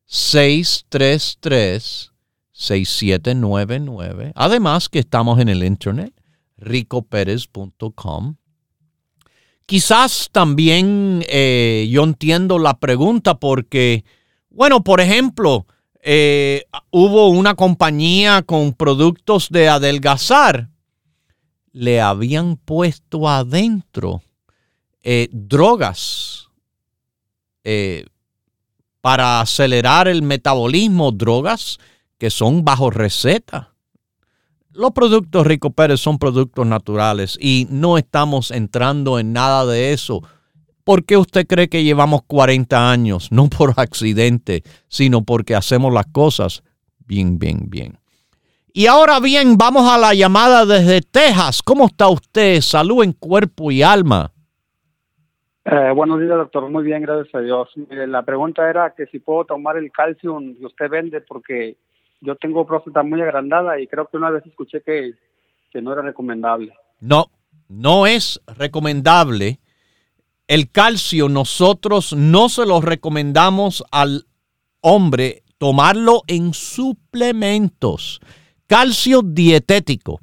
633 0.07 2.13
6799. 2.53 4.33
Además 4.35 4.89
que 4.89 5.01
estamos 5.01 5.41
en 5.41 5.49
el 5.49 5.65
internet, 5.65 6.15
ricoperez.com. 6.57 8.37
Quizás 9.67 10.29
también 10.31 11.25
eh, 11.29 11.89
yo 11.91 12.05
entiendo 12.05 12.59
la 12.59 12.79
pregunta 12.79 13.41
porque, 13.41 14.05
bueno, 14.51 14.85
por 14.85 15.01
ejemplo, 15.01 15.67
eh, 16.03 16.65
hubo 16.91 17.31
una 17.31 17.55
compañía 17.55 18.43
con 18.43 18.75
productos 18.75 19.49
de 19.51 19.69
adelgazar, 19.69 20.69
le 21.75 22.01
habían 22.01 22.57
puesto 22.57 23.29
adentro 23.29 24.23
eh, 25.03 25.29
drogas 25.31 26.49
para 29.03 29.43
acelerar 29.43 30.09
el 30.09 30.23
metabolismo, 30.23 31.13
drogas 31.13 31.79
que 32.17 32.31
son 32.31 32.65
bajo 32.65 32.89
receta. 32.89 33.75
Los 34.71 34.93
productos 34.93 35.47
Rico 35.47 35.71
Pérez 35.71 36.01
son 36.01 36.19
productos 36.19 36.67
naturales 36.67 37.37
y 37.41 37.67
no 37.71 37.99
estamos 37.99 38.51
entrando 38.51 39.19
en 39.19 39.33
nada 39.33 39.67
de 39.67 39.93
eso. 39.93 40.23
¿Por 40.85 41.05
qué 41.05 41.17
usted 41.17 41.47
cree 41.47 41.69
que 41.69 41.85
llevamos 41.85 42.23
40 42.27 42.91
años? 42.91 43.31
No 43.31 43.49
por 43.49 43.75
accidente, 43.77 44.65
sino 44.89 45.23
porque 45.23 45.55
hacemos 45.55 45.93
las 45.93 46.07
cosas 46.07 46.63
bien, 47.07 47.39
bien, 47.39 47.65
bien. 47.69 47.99
Y 48.77 48.89
ahora 48.89 49.21
bien, 49.21 49.57
vamos 49.57 49.89
a 49.89 49.97
la 49.97 50.15
llamada 50.15 50.67
desde 50.67 51.01
Texas. 51.01 51.63
¿Cómo 51.63 51.87
está 51.87 52.09
usted? 52.09 52.61
Salud 52.61 53.05
en 53.05 53.13
cuerpo 53.13 53.71
y 53.71 53.85
alma. 53.85 54.33
Eh, 55.65 55.93
buenos 55.95 56.19
días, 56.19 56.37
doctor. 56.37 56.69
Muy 56.69 56.83
bien, 56.83 57.03
gracias 57.03 57.33
a 57.37 57.39
Dios. 57.39 57.69
la 57.89 58.23
pregunta 58.23 58.69
era 58.69 58.93
que 58.97 59.07
si 59.07 59.21
puedo 59.21 59.45
tomar 59.45 59.77
el 59.77 59.93
calcio 59.93 60.41
que 60.59 60.67
usted 60.67 60.91
vende 60.91 61.21
porque 61.21 61.77
yo 62.21 62.35
tengo 62.35 62.67
próstata 62.67 63.05
muy 63.05 63.23
agrandada 63.23 63.79
y 63.79 63.87
creo 63.87 64.09
que 64.09 64.17
una 64.17 64.31
vez 64.31 64.45
escuché 64.45 64.81
que, 64.81 65.15
que 65.71 65.81
no 65.81 65.93
era 65.93 66.03
recomendable. 66.03 66.73
No, 66.99 67.27
no 67.69 68.09
es 68.09 68.41
recomendable. 68.59 69.61
El 70.49 70.69
calcio 70.73 71.29
nosotros 71.29 72.13
no 72.13 72.49
se 72.49 72.67
lo 72.67 72.81
recomendamos 72.81 73.85
al 73.93 74.25
hombre 74.81 75.45
tomarlo 75.59 76.23
en 76.27 76.53
suplementos. 76.55 78.21
Calcio 78.67 79.23
dietético 79.23 80.21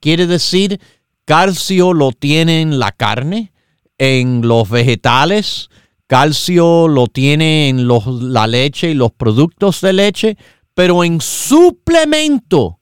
quiere 0.00 0.26
decir 0.26 0.80
calcio 1.24 1.92
lo 1.92 2.12
tiene 2.12 2.60
en 2.62 2.78
la 2.78 2.92
carne, 2.92 3.52
en 3.98 4.46
los 4.46 4.68
vegetales, 4.70 5.68
calcio 6.06 6.88
lo 6.88 7.06
tiene 7.06 7.68
en 7.68 7.86
los, 7.86 8.06
la 8.06 8.46
leche 8.46 8.90
y 8.90 8.94
los 8.94 9.12
productos 9.12 9.80
de 9.80 9.92
leche, 9.92 10.36
pero 10.74 11.04
en 11.04 11.20
suplemento 11.20 12.78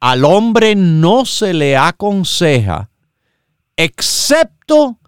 al 0.00 0.24
hombre 0.24 0.74
no 0.74 1.24
se 1.24 1.54
le 1.54 1.76
aconseja, 1.76 2.90
excepto 3.76 4.98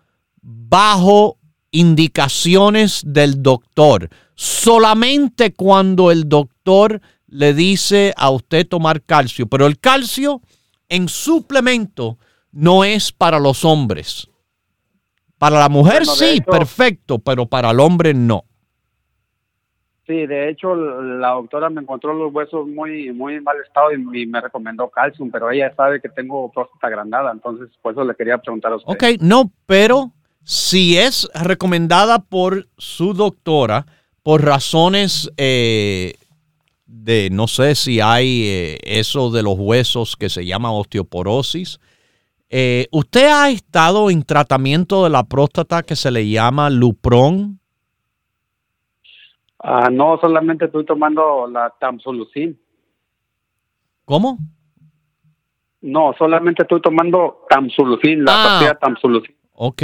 bajo 0.41 1.39
indicaciones 1.73 3.03
del 3.05 3.43
doctor. 3.43 4.09
Solamente 4.37 5.53
cuando 5.53 6.11
el 6.11 6.29
doctor 6.29 7.01
le 7.27 7.55
dice 7.55 8.13
a 8.17 8.31
usted 8.31 8.67
tomar 8.67 9.03
calcio, 9.03 9.47
pero 9.47 9.67
el 9.67 9.79
calcio 9.79 10.41
en 10.89 11.09
suplemento 11.09 12.19
no 12.53 12.85
es 12.85 13.13
para 13.13 13.39
los 13.39 13.65
hombres. 13.65 14.29
Para 15.39 15.59
la 15.59 15.69
mujer 15.69 16.07
sí, 16.07 16.41
perfecto, 16.41 17.19
pero 17.19 17.47
para 17.47 17.71
el 17.71 17.81
hombre 17.81 18.15
no. 18.15 18.45
Sí, 20.07 20.27
de 20.27 20.51
hecho 20.51 20.75
la 20.75 21.31
doctora 21.31 21.71
me 21.71 21.81
encontró 21.81 22.13
los 22.13 22.33
huesos 22.33 22.69
muy 22.69 23.11
muy 23.13 23.41
mal 23.41 23.57
estado 23.67 23.91
y, 23.93 24.27
me 24.27 24.41
recomendó 24.41 24.91
calcium, 24.91 25.31
pero 25.31 25.51
ella 25.51 25.73
sabe 25.75 26.01
que 26.01 26.11
tengo 26.11 26.53
próstata 26.53 26.89
agrandada, 26.89 27.33
entonces 27.33 27.71
por 27.81 27.93
eso 27.93 28.05
le 28.05 28.15
quería 28.15 28.37
preguntar 28.39 28.73
a 28.73 28.77
usted. 28.77 28.93
Ok, 28.93 29.21
no, 29.21 29.51
pero 29.65 30.13
si 30.43 30.99
es 30.99 31.29
recomendada 31.35 32.19
por 32.19 32.69
su 32.77 33.15
doctora 33.15 33.87
por 34.23 34.45
razones 34.45 35.33
eh, 35.39 36.15
de, 36.87 37.31
no 37.31 37.47
sé 37.47 37.75
si 37.75 38.01
hay 38.01 38.47
eh, 38.47 38.79
eso 38.83 39.31
de 39.31 39.43
los 39.43 39.57
huesos 39.59 40.17
que 40.17 40.29
se 40.29 40.45
llama 40.45 40.73
osteoporosis, 40.73 41.81
eh, 42.51 42.87
¿usted 42.93 43.27
ha 43.27 43.51
estado 43.51 44.11
en 44.11 44.23
tratamiento 44.23 45.05
de 45.05 45.11
la 45.11 45.25
próstata 45.25 45.83
que 45.83 45.97
se 45.97 46.11
le 46.11 46.29
llama 46.29 46.71
Lupron? 46.71 47.59
Ah, 49.59 49.89
no, 49.91 50.19
solamente 50.21 50.67
estoy 50.67 50.85
tomando 50.85 51.47
la 51.47 51.73
Tamsolucin. 51.81 52.61
¿Cómo? 54.05 54.39
No, 55.81 56.15
solamente 56.19 56.63
estoy 56.63 56.83
tomando 56.83 57.47
Tamsolucin, 57.49 58.25
la 58.25 58.33
ah, 58.33 58.47
pastilla 58.47 58.75
Tamsolucin. 58.75 59.35
Ok. 59.55 59.83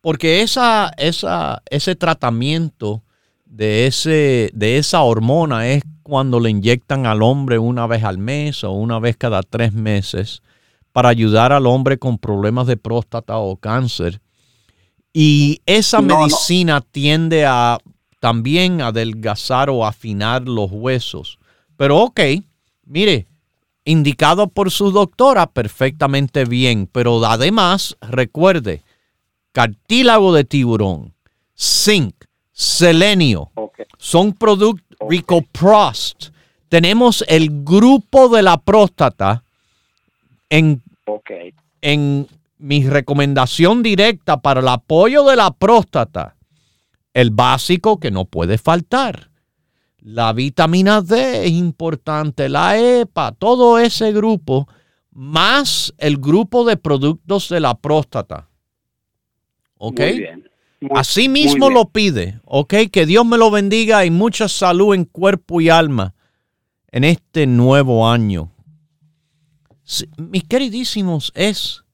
Porque 0.00 0.42
esa, 0.42 0.90
esa, 0.98 1.62
ese 1.70 1.94
tratamiento 1.94 3.03
de, 3.54 3.86
ese, 3.86 4.50
de 4.52 4.78
esa 4.78 5.02
hormona 5.02 5.68
es 5.68 5.84
cuando 6.02 6.40
le 6.40 6.50
inyectan 6.50 7.06
al 7.06 7.22
hombre 7.22 7.58
una 7.58 7.86
vez 7.86 8.02
al 8.02 8.18
mes 8.18 8.64
o 8.64 8.72
una 8.72 8.98
vez 8.98 9.16
cada 9.16 9.42
tres 9.42 9.72
meses 9.72 10.42
para 10.92 11.08
ayudar 11.08 11.52
al 11.52 11.66
hombre 11.66 11.98
con 11.98 12.18
problemas 12.18 12.66
de 12.66 12.76
próstata 12.76 13.38
o 13.38 13.56
cáncer 13.56 14.20
y 15.12 15.60
esa 15.66 16.00
medicina 16.02 16.80
tiende 16.80 17.46
a 17.46 17.78
también 18.18 18.80
adelgazar 18.80 19.70
o 19.70 19.86
afinar 19.86 20.48
los 20.48 20.72
huesos. 20.72 21.38
Pero 21.76 21.98
ok, 21.98 22.20
mire, 22.84 23.28
indicado 23.84 24.48
por 24.48 24.72
su 24.72 24.90
doctora, 24.90 25.46
perfectamente 25.46 26.44
bien. 26.44 26.88
Pero 26.90 27.24
además, 27.24 27.96
recuerde, 28.00 28.82
cartílago 29.52 30.32
de 30.34 30.42
tiburón, 30.42 31.14
zinc, 31.56 32.23
selenio, 32.54 33.50
son 33.98 34.32
productos 34.32 34.84
Rico 35.08 35.42
Prost. 35.42 36.30
Tenemos 36.68 37.24
el 37.28 37.64
grupo 37.64 38.28
de 38.28 38.42
la 38.42 38.56
próstata 38.56 39.44
en, 40.48 40.82
en 41.82 42.26
mi 42.58 42.88
recomendación 42.88 43.82
directa 43.82 44.40
para 44.40 44.60
el 44.60 44.68
apoyo 44.68 45.24
de 45.24 45.36
la 45.36 45.50
próstata, 45.50 46.36
el 47.12 47.30
básico 47.30 47.98
que 47.98 48.10
no 48.10 48.24
puede 48.24 48.56
faltar. 48.56 49.30
La 50.00 50.32
vitamina 50.32 51.00
D 51.00 51.46
es 51.46 51.52
importante, 51.52 52.48
la 52.48 52.78
EPA, 52.78 53.32
todo 53.32 53.78
ese 53.78 54.12
grupo, 54.12 54.68
más 55.10 55.94
el 55.98 56.18
grupo 56.18 56.64
de 56.64 56.76
productos 56.76 57.48
de 57.48 57.60
la 57.60 57.74
próstata. 57.74 58.48
¿Ok? 59.78 60.00
Muy 60.00 60.18
bien. 60.18 60.53
Así 60.94 61.28
mismo 61.28 61.70
lo 61.70 61.88
pide, 61.90 62.40
¿ok? 62.44 62.74
Que 62.92 63.06
Dios 63.06 63.24
me 63.24 63.38
lo 63.38 63.50
bendiga 63.50 64.04
y 64.04 64.10
mucha 64.10 64.48
salud 64.48 64.94
en 64.94 65.04
cuerpo 65.04 65.60
y 65.60 65.68
alma 65.68 66.14
en 66.90 67.04
este 67.04 67.46
nuevo 67.46 68.08
año. 68.08 68.50
mis 70.16 70.44
queridísimos, 70.44 71.32
es 71.34 71.84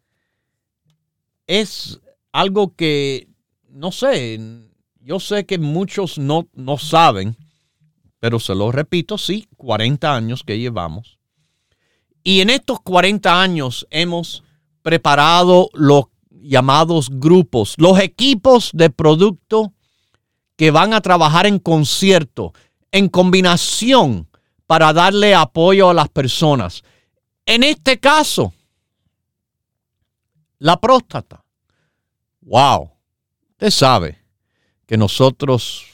es 1.50 1.98
algo 2.30 2.76
que, 2.76 3.26
no 3.70 3.90
sé, 3.90 4.38
yo 5.00 5.18
sé 5.18 5.46
que 5.46 5.58
muchos 5.58 6.16
no, 6.16 6.48
no 6.54 6.78
saben, 6.78 7.36
pero 8.20 8.38
se 8.38 8.54
lo 8.54 8.70
repito, 8.70 9.18
sí, 9.18 9.48
40 9.56 10.14
años 10.14 10.44
que 10.44 10.60
llevamos. 10.60 11.18
Y 12.22 12.40
en 12.40 12.50
estos 12.50 12.80
40 12.82 13.42
años 13.42 13.84
hemos 13.90 14.44
preparado 14.82 15.70
los 15.72 16.04
llamados 16.42 17.08
grupos, 17.10 17.74
los 17.78 17.98
equipos 18.00 18.70
de 18.72 18.90
producto 18.90 19.72
que 20.56 20.70
van 20.70 20.92
a 20.92 21.00
trabajar 21.00 21.46
en 21.46 21.58
concierto, 21.58 22.52
en 22.92 23.08
combinación 23.08 24.28
para 24.66 24.92
darle 24.92 25.34
apoyo 25.34 25.90
a 25.90 25.94
las 25.94 26.08
personas. 26.08 26.82
En 27.46 27.62
este 27.62 27.98
caso, 27.98 28.52
la 30.58 30.78
próstata. 30.78 31.42
Wow. 32.42 32.90
Usted 33.52 33.70
sabe 33.70 34.18
que 34.86 34.96
nosotros 34.96 35.84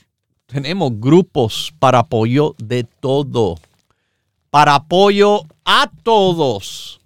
tenemos 0.47 0.92
grupos 0.94 1.72
para 1.78 2.01
apoyo 2.01 2.55
de 2.59 2.84
todo. 2.84 3.57
Para 4.51 4.74
apoyo 4.74 5.42
a 5.64 5.90
todos. 6.03 7.01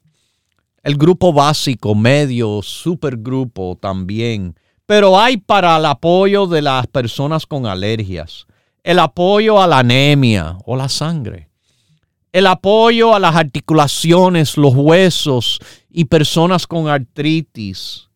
El 0.83 0.97
grupo 0.97 1.33
básico, 1.33 1.95
medio, 1.95 2.61
supergrupo 2.63 3.79
también. 3.81 4.57
Pero 4.87 5.19
hay 5.19 5.37
para 5.37 5.77
el 5.77 5.87
apoyo 5.87 6.47
de 6.47 6.63
las 6.63 6.87
personas 6.87 7.47
con 7.47 7.67
alergias. 7.67 8.47
El 8.83 8.99
apoyo 8.99 9.61
a 9.61 9.67
la 9.67 9.81
anemia 9.81 10.57
o 10.65 10.77
la 10.77 10.89
sangre 10.89 11.51
el 12.33 12.47
apoyo 12.47 13.15
a 13.15 13.19
las 13.19 13.35
articulaciones, 13.35 14.57
los 14.57 14.75
huesos 14.75 15.59
y 15.91 16.05
personas 16.05 16.67
con 16.67 16.89
artritis, 16.89 18.09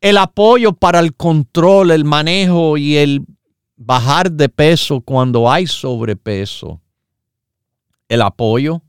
el 0.00 0.16
apoyo 0.16 0.72
para 0.72 1.00
el 1.00 1.14
control, 1.14 1.90
el 1.90 2.04
manejo 2.04 2.76
y 2.76 2.96
el 2.96 3.26
bajar 3.76 4.32
de 4.32 4.48
peso 4.48 5.00
cuando 5.00 5.50
hay 5.50 5.66
sobrepeso. 5.66 6.80
el 8.08 8.22
apoyo 8.22 8.80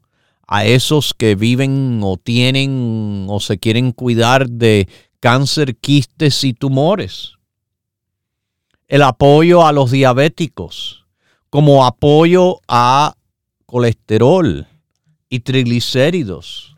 a 0.51 0.65
esos 0.65 1.13
que 1.13 1.35
viven 1.35 2.01
o 2.03 2.17
tienen 2.17 3.27
o 3.29 3.39
se 3.39 3.59
quieren 3.59 3.91
cuidar 3.91 4.49
de 4.49 4.89
cáncer, 5.19 5.77
quistes 5.77 6.43
y 6.43 6.53
tumores. 6.53 7.33
El 8.87 9.03
apoyo 9.03 9.63
a 9.63 9.71
los 9.71 9.91
diabéticos, 9.91 11.05
como 11.51 11.85
apoyo 11.85 12.61
a 12.67 13.13
colesterol 13.67 14.67
y 15.29 15.41
triglicéridos 15.41 16.75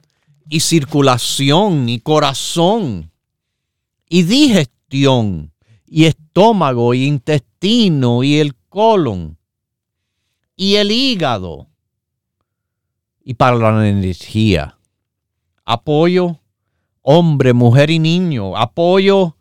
y 0.49 0.59
circulación 0.59 1.87
y 1.87 2.01
corazón 2.01 3.09
y 4.09 4.23
digestión 4.23 5.53
y 5.87 6.07
estómago 6.07 6.93
y 6.93 7.05
intestino 7.05 8.21
y 8.21 8.39
el 8.39 8.53
colon 8.67 9.37
y 10.57 10.75
el 10.75 10.91
hígado 10.91 11.70
y 13.23 13.33
para 13.35 13.55
la 13.55 13.87
energía. 13.87 14.77
Apoyo 15.65 16.41
hombre, 17.01 17.53
mujer 17.53 17.89
y 17.89 17.99
niño. 17.99 18.55
Apoyo 18.55 19.35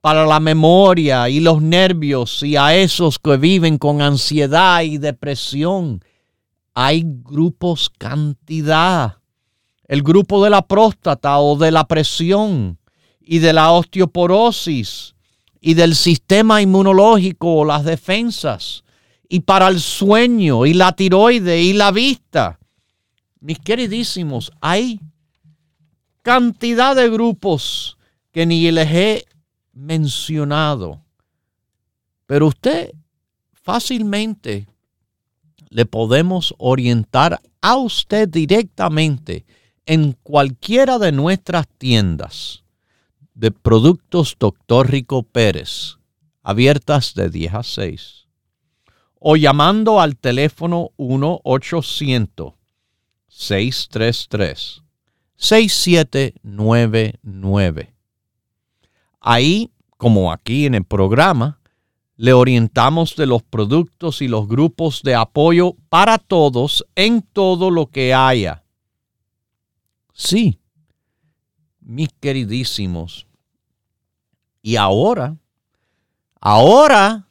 para 0.00 0.26
la 0.26 0.40
memoria 0.40 1.28
y 1.28 1.40
los 1.40 1.60
nervios 1.60 2.42
y 2.42 2.56
a 2.56 2.74
esos 2.76 3.18
que 3.18 3.36
viven 3.36 3.78
con 3.78 4.02
ansiedad 4.02 4.82
y 4.82 4.98
depresión. 4.98 6.00
Hay 6.74 7.04
grupos 7.04 7.90
cantidad. 7.90 9.18
El 9.88 10.02
grupo 10.02 10.42
de 10.44 10.50
la 10.50 10.62
próstata 10.62 11.38
o 11.38 11.56
de 11.56 11.70
la 11.70 11.86
presión 11.86 12.78
y 13.20 13.38
de 13.38 13.52
la 13.52 13.72
osteoporosis 13.72 15.14
y 15.60 15.74
del 15.74 15.94
sistema 15.94 16.60
inmunológico 16.60 17.56
o 17.56 17.64
las 17.64 17.84
defensas 17.84 18.84
y 19.28 19.40
para 19.40 19.68
el 19.68 19.80
sueño 19.80 20.66
y 20.66 20.74
la 20.74 20.92
tiroide 20.92 21.60
y 21.60 21.72
la 21.72 21.90
vista. 21.90 22.58
Mis 23.46 23.60
queridísimos, 23.60 24.50
hay 24.60 24.98
cantidad 26.22 26.96
de 26.96 27.08
grupos 27.08 27.96
que 28.32 28.44
ni 28.44 28.68
les 28.72 28.90
he 28.90 29.24
mencionado. 29.72 31.00
Pero 32.26 32.48
usted 32.48 32.90
fácilmente 33.52 34.66
le 35.68 35.86
podemos 35.86 36.56
orientar 36.58 37.40
a 37.60 37.76
usted 37.76 38.28
directamente 38.28 39.46
en 39.86 40.16
cualquiera 40.24 40.98
de 40.98 41.12
nuestras 41.12 41.68
tiendas 41.68 42.64
de 43.34 43.52
productos 43.52 44.34
Doctor 44.40 44.90
Rico 44.90 45.22
Pérez, 45.22 45.98
abiertas 46.42 47.14
de 47.14 47.30
10 47.30 47.54
a 47.54 47.62
6, 47.62 48.26
o 49.20 49.36
llamando 49.36 50.00
al 50.00 50.16
teléfono 50.16 50.90
1-800-633. 53.30 54.82
6799. 55.36 57.94
Ahí, 59.20 59.70
como 59.96 60.32
aquí 60.32 60.66
en 60.66 60.74
el 60.74 60.84
programa, 60.84 61.60
le 62.16 62.32
orientamos 62.32 63.14
de 63.16 63.26
los 63.26 63.42
productos 63.42 64.22
y 64.22 64.28
los 64.28 64.48
grupos 64.48 65.02
de 65.02 65.14
apoyo 65.14 65.76
para 65.88 66.18
todos 66.18 66.86
en 66.94 67.20
todo 67.20 67.70
lo 67.70 67.86
que 67.86 68.14
haya. 68.14 68.64
Sí, 70.14 70.58
mis 71.80 72.08
queridísimos. 72.20 73.26
Y 74.62 74.76
ahora, 74.76 75.36
ahora 76.40 77.28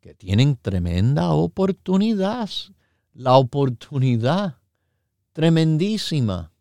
que 0.00 0.14
tienen 0.14 0.56
tremenda 0.56 1.32
oportunidad, 1.32 2.48
la 3.12 3.36
oportunidad 3.36 4.59
tremendísima 5.40 6.52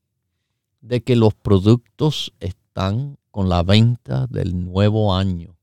de 0.80 1.02
que 1.02 1.18
los 1.18 1.34
productos 1.34 2.34
están 2.40 3.18
con 3.30 3.50
la 3.50 3.62
venta 3.62 4.26
del 4.28 4.64
nuevo 4.64 5.14
año. 5.14 5.58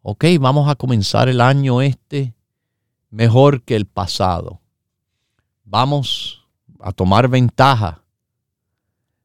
Ok, 0.00 0.24
vamos 0.40 0.70
a 0.70 0.76
comenzar 0.76 1.28
el 1.28 1.42
año 1.42 1.82
este 1.82 2.34
mejor 3.10 3.60
que 3.64 3.76
el 3.76 3.84
pasado. 3.84 4.62
Vamos 5.62 6.48
a 6.78 6.90
tomar 6.92 7.28
ventaja 7.28 8.02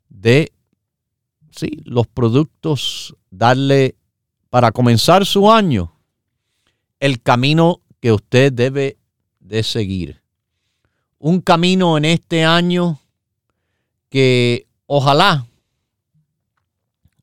de 0.09 0.51
sí, 1.51 1.81
los 1.85 2.07
productos, 2.07 3.15
darle 3.31 3.95
para 4.49 4.73
comenzar 4.73 5.25
su 5.25 5.49
año 5.49 5.93
el 6.99 7.21
camino 7.21 7.79
que 8.01 8.11
usted 8.11 8.51
debe 8.51 8.97
de 9.39 9.63
seguir. 9.63 10.24
Un 11.25 11.41
camino 11.41 11.97
en 11.97 12.05
este 12.05 12.45
año 12.45 12.99
que 14.11 14.67
ojalá, 14.85 15.47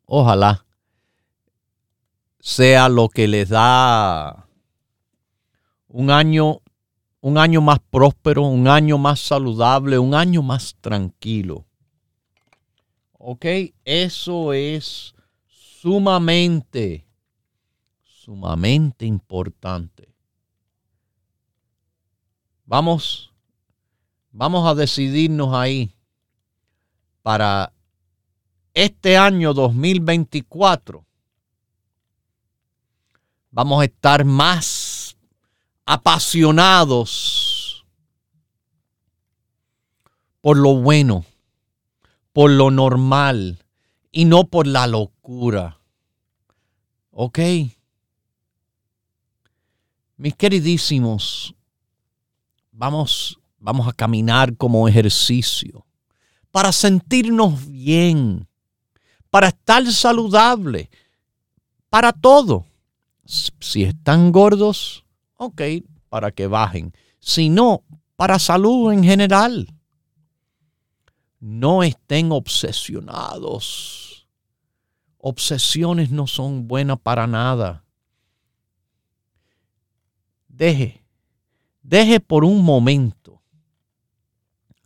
ojalá 0.07 0.67
sea 2.41 2.89
lo 2.89 3.09
que 3.09 3.29
les 3.29 3.51
da 3.51 4.49
un 5.87 6.11
año, 6.11 6.63
un 7.21 7.39
año 7.39 7.61
más 7.61 7.79
próspero, 7.79 8.43
un 8.43 8.67
año 8.67 8.99
más 8.99 9.21
saludable, 9.21 10.01
un 10.01 10.17
año 10.17 10.43
más 10.43 10.75
tranquilo. 10.81 11.65
¿Ok? 13.13 13.47
Eso 13.85 14.53
es 14.53 15.15
sumamente, 15.47 17.07
sumamente 18.03 19.07
importante. 19.07 20.13
Vamos, 22.67 23.32
vamos 24.33 24.67
a 24.67 24.75
decidirnos 24.75 25.55
ahí 25.55 25.95
para 27.23 27.73
este 28.75 29.17
año 29.17 29.55
2024 29.55 31.07
vamos 33.53 33.83
a 33.83 33.85
estar 33.85 34.25
más 34.25 35.17
apasionados 35.85 37.85
por 40.41 40.57
lo 40.57 40.75
bueno, 40.75 41.25
por 42.33 42.51
lo 42.51 42.71
normal 42.71 43.65
y 44.11 44.25
no 44.25 44.45
por 44.45 44.67
la 44.67 44.89
locura. 44.89 45.79
¿Ok? 47.13 47.39
Mis 50.17 50.35
queridísimos, 50.35 51.55
vamos, 52.73 53.39
vamos 53.63 53.87
a 53.87 53.93
caminar 53.93 54.57
como 54.57 54.89
ejercicio 54.89 55.87
para 56.51 56.73
sentirnos 56.73 57.67
bien, 57.67 58.47
para 59.31 59.49
estar 59.49 59.87
saludable, 59.87 60.91
para 61.89 62.13
todo. 62.13 62.67
Si 63.25 63.85
están 63.85 64.33
gordos, 64.33 65.07
ok, 65.37 65.63
para 66.09 66.33
que 66.33 66.49
bajen. 66.49 66.93
Si 67.21 67.49
no, 67.49 67.85
para 68.17 68.39
salud 68.39 68.93
en 68.93 69.05
general. 69.05 69.73
No 71.39 71.83
estén 71.83 72.33
obsesionados. 72.33 74.27
Obsesiones 75.19 76.11
no 76.11 76.27
son 76.27 76.67
buenas 76.67 76.99
para 77.01 77.27
nada. 77.27 77.85
Deje, 80.49 81.05
deje 81.83 82.21
por 82.21 82.45
un 82.45 82.63
momento 82.63 83.22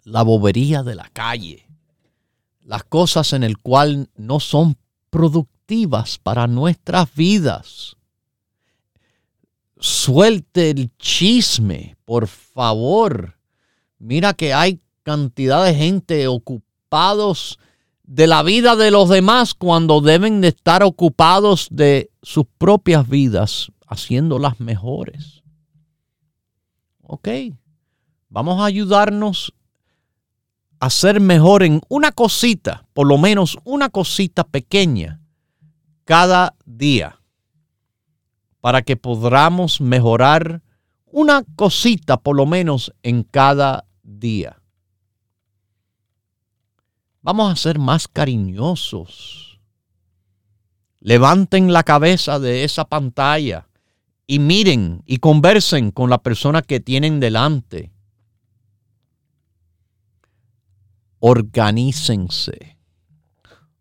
la 0.07 0.23
bobería 0.23 0.85
de 0.85 0.95
la 0.95 1.11
calle, 1.13 1.67
las 2.63 2.85
cosas 2.85 3.33
en 3.33 3.43
el 3.43 3.59
cual 3.59 4.09
no 4.15 4.39
son 4.39 4.79
productivas 5.11 6.19
para 6.19 6.47
nuestras 6.47 7.13
vidas. 7.13 7.97
Suelte 9.81 10.71
el 10.71 10.97
chisme, 10.97 11.97
por 12.05 12.29
favor. 12.29 13.37
Mira 13.99 14.35
que 14.35 14.55
hay 14.55 14.81
cantidad 15.03 15.65
de 15.65 15.75
gente 15.75 16.29
ocupados 16.29 17.59
de 18.05 18.29
la 18.29 18.45
vida 18.45 18.77
de 18.77 18.93
los 18.93 19.09
demás 19.09 19.55
cuando 19.55 20.01
deben 20.01 20.41
de 20.41 20.49
estar 20.49 20.85
ocupados 20.85 21.67
de 21.73 22.13
sus 22.23 22.45
propias 22.59 23.09
vidas, 23.09 23.73
haciéndolas 23.89 24.61
mejores. 24.61 25.43
Ok, 27.03 27.29
vamos 28.29 28.61
a 28.61 28.67
ayudarnos 28.67 29.53
hacer 30.81 31.21
mejor 31.21 31.63
en 31.63 31.81
una 31.89 32.13
cosita, 32.13 32.87
por 32.93 33.07
lo 33.07 33.19
menos 33.19 33.59
una 33.65 33.89
cosita 33.89 34.45
pequeña, 34.45 35.21
cada 36.05 36.55
día, 36.65 37.21
para 38.61 38.83
que 38.83 38.97
podamos 38.97 39.81
mejorar 39.81 40.63
una 41.07 41.45
cosita 41.57 42.19
por 42.19 42.37
lo 42.37 42.47
menos 42.47 42.93
en 43.03 43.23
cada 43.23 43.87
día. 44.03 44.61
Vamos 47.23 47.53
a 47.53 47.57
ser 47.57 47.79
más 47.79 48.07
cariñosos. 48.07 49.59
Levanten 51.01 51.73
la 51.73 51.83
cabeza 51.83 52.39
de 52.39 52.65
esa 52.65 52.85
pantalla 52.85 53.69
y 54.27 54.39
miren 54.39 55.03
y 55.07 55.19
conversen 55.19 55.91
con 55.91 56.11
la 56.11 56.19
persona 56.19 56.63
que 56.63 56.81
tienen 56.81 57.19
delante 57.21 57.96
organícense. 61.21 62.77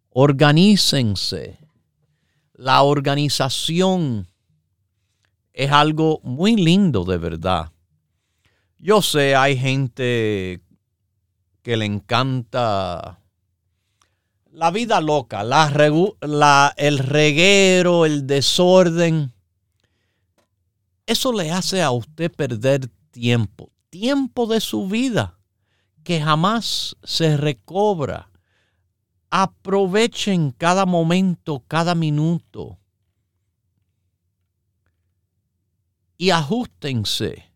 Organícense. 0.09 1.59
La 2.53 2.83
organización 2.83 4.27
es 5.53 5.71
algo 5.71 6.21
muy 6.23 6.55
lindo 6.55 7.03
de 7.03 7.17
verdad. 7.17 7.71
Yo 8.77 9.01
sé, 9.01 9.35
hay 9.35 9.57
gente 9.57 10.61
que 11.61 11.77
le 11.77 11.85
encanta 11.85 13.19
la 14.51 14.71
vida 14.71 15.01
loca, 15.01 15.41
el 16.77 16.99
reguero, 16.99 18.05
el 18.05 18.25
desorden. 18.27 19.33
Eso 21.05 21.33
le 21.33 21.51
hace 21.51 21.81
a 21.81 21.91
usted 21.91 22.31
perder 22.31 22.87
tiempo, 23.11 23.71
tiempo 23.89 24.47
de 24.47 24.61
su 24.61 24.87
vida 24.87 25.34
que 26.05 26.21
jamás 26.21 26.95
se 27.03 27.35
recobra. 27.35 28.29
Aprovechen 29.29 30.51
cada 30.51 30.85
momento, 30.85 31.61
cada 31.67 31.95
minuto 31.95 32.79
y 36.17 36.29
ajustense, 36.29 37.51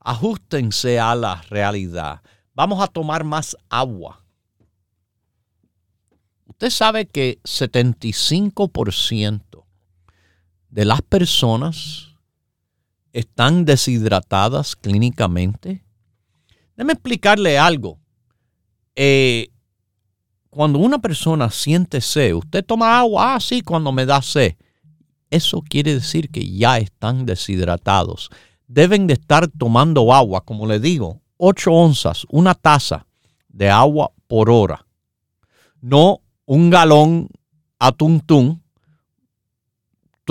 ajustense 0.00 0.98
a 0.98 1.14
la 1.14 1.42
realidad. 1.50 2.22
Vamos 2.54 2.82
a 2.82 2.86
tomar 2.86 3.24
más 3.24 3.54
agua. 3.68 4.24
Usted 6.46 6.70
sabe 6.70 7.04
que 7.06 7.38
75% 7.42 9.66
de 10.70 10.84
las 10.84 11.02
personas 11.02 12.14
están 13.12 13.64
deshidratadas 13.64 14.76
clínicamente. 14.76 15.81
Déjeme 16.76 16.94
explicarle 16.94 17.58
algo. 17.58 17.98
Eh, 18.94 19.48
cuando 20.50 20.78
una 20.78 20.98
persona 20.98 21.50
siente 21.50 22.00
sed, 22.00 22.34
usted 22.34 22.64
toma 22.64 22.98
agua, 22.98 23.36
ah, 23.36 23.38
cuando 23.64 23.92
me 23.92 24.04
da 24.04 24.20
sed. 24.20 24.56
Eso 25.30 25.62
quiere 25.62 25.94
decir 25.94 26.30
que 26.30 26.46
ya 26.46 26.76
están 26.76 27.24
deshidratados. 27.24 28.28
Deben 28.66 29.06
de 29.06 29.14
estar 29.14 29.48
tomando 29.48 30.12
agua, 30.12 30.42
como 30.42 30.66
le 30.66 30.78
digo, 30.78 31.22
8 31.38 31.72
onzas, 31.72 32.26
una 32.28 32.54
taza 32.54 33.06
de 33.48 33.70
agua 33.70 34.12
por 34.26 34.50
hora. 34.50 34.86
No 35.80 36.20
un 36.44 36.70
galón 36.70 37.28
a 37.78 37.92
tuntún, 37.92 38.62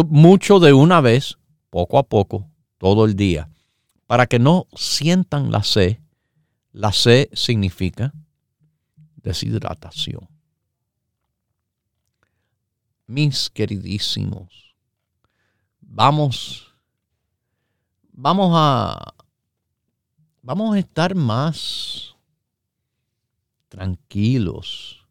mucho 0.09 0.59
de 0.59 0.73
una 0.73 1.01
vez, 1.01 1.37
poco 1.69 1.97
a 1.97 2.03
poco, 2.03 2.47
todo 2.77 3.05
el 3.05 3.15
día, 3.15 3.49
para 4.07 4.27
que 4.27 4.39
no 4.39 4.67
sientan 4.75 5.51
la 5.51 5.63
sed. 5.63 5.97
La 6.73 6.93
sed 6.93 7.29
significa 7.33 8.13
deshidratación. 9.17 10.27
Mis 13.07 13.49
queridísimos, 13.49 14.73
vamos, 15.81 16.73
vamos 18.13 18.51
a, 18.55 19.13
vamos 20.41 20.75
a 20.75 20.79
estar 20.79 21.13
más 21.13 22.15
tranquilos. 23.67 25.05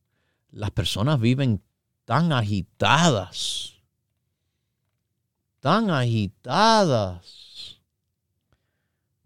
Las 0.50 0.70
personas 0.70 1.20
viven 1.20 1.62
tan 2.06 2.32
agitadas, 2.32 3.74
tan 5.61 5.90
agitadas. 5.90 7.80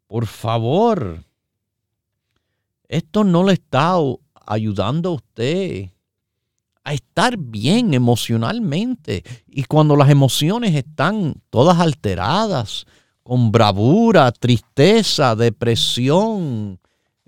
Por 0.08 0.26
favor, 0.26 1.24
esto 2.96 3.24
no 3.24 3.44
le 3.44 3.54
está 3.54 3.96
ayudando 4.46 5.10
a 5.10 5.12
usted 5.14 5.90
a 6.84 6.92
estar 6.92 7.36
bien 7.38 7.94
emocionalmente. 7.94 9.24
Y 9.46 9.64
cuando 9.64 9.96
las 9.96 10.10
emociones 10.10 10.74
están 10.74 11.34
todas 11.50 11.80
alteradas, 11.80 12.86
con 13.22 13.50
bravura, 13.50 14.30
tristeza, 14.32 15.34
depresión, 15.34 16.78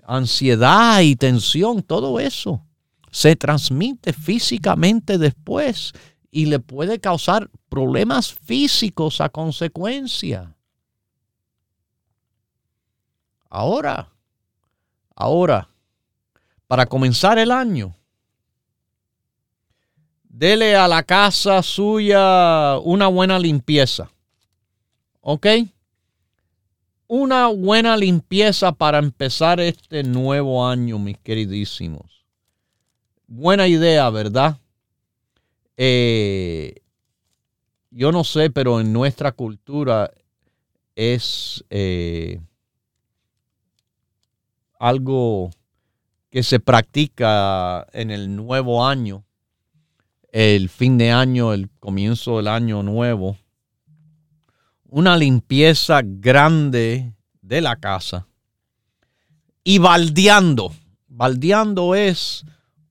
ansiedad 0.03 1.01
y 1.01 1.15
tensión, 1.15 1.81
todo 1.81 2.19
eso 2.19 2.63
se 3.11 3.35
transmite 3.35 4.13
físicamente 4.13 5.17
después 5.17 5.91
y 6.29 6.45
le 6.45 6.59
puede 6.59 6.99
causar 6.99 7.49
problemas 7.67 8.31
físicos 8.31 9.21
a 9.21 9.29
consecuencia. 9.29 10.55
Ahora, 13.49 14.11
ahora, 15.17 15.67
para 16.67 16.85
comenzar 16.85 17.39
el 17.39 17.51
año, 17.51 17.95
dele 20.23 20.75
a 20.75 20.87
la 20.87 21.01
casa 21.03 21.63
suya 21.63 22.77
una 22.83 23.07
buena 23.07 23.39
limpieza. 23.39 24.11
¿Ok? 25.21 25.47
Una 27.07 27.47
buena 27.47 27.97
limpieza 27.97 28.71
para 28.71 28.99
empezar 28.99 29.59
este 29.59 30.03
nuevo 30.03 30.65
año, 30.65 30.99
mis 30.99 31.17
queridísimos. 31.17 32.25
Buena 33.25 33.67
idea, 33.67 34.09
¿verdad? 34.09 34.57
Eh, 35.75 36.75
yo 37.89 38.11
no 38.11 38.23
sé, 38.23 38.51
pero 38.51 38.79
en 38.79 38.93
nuestra 38.93 39.31
cultura 39.31 40.11
es 40.95 41.63
eh, 41.69 42.39
algo 44.79 45.49
que 46.29 46.43
se 46.43 46.59
practica 46.59 47.87
en 47.93 48.11
el 48.11 48.35
nuevo 48.35 48.85
año, 48.85 49.23
el 50.31 50.69
fin 50.69 50.97
de 50.97 51.11
año, 51.11 51.53
el 51.53 51.69
comienzo 51.79 52.37
del 52.37 52.47
año 52.47 52.83
nuevo, 52.83 53.37
una 54.89 55.17
limpieza 55.17 56.01
grande 56.03 57.13
de 57.41 57.61
la 57.61 57.75
casa 57.75 58.27
y 59.63 59.79
baldeando. 59.79 60.73
Baldeando 61.07 61.95
es 61.95 62.45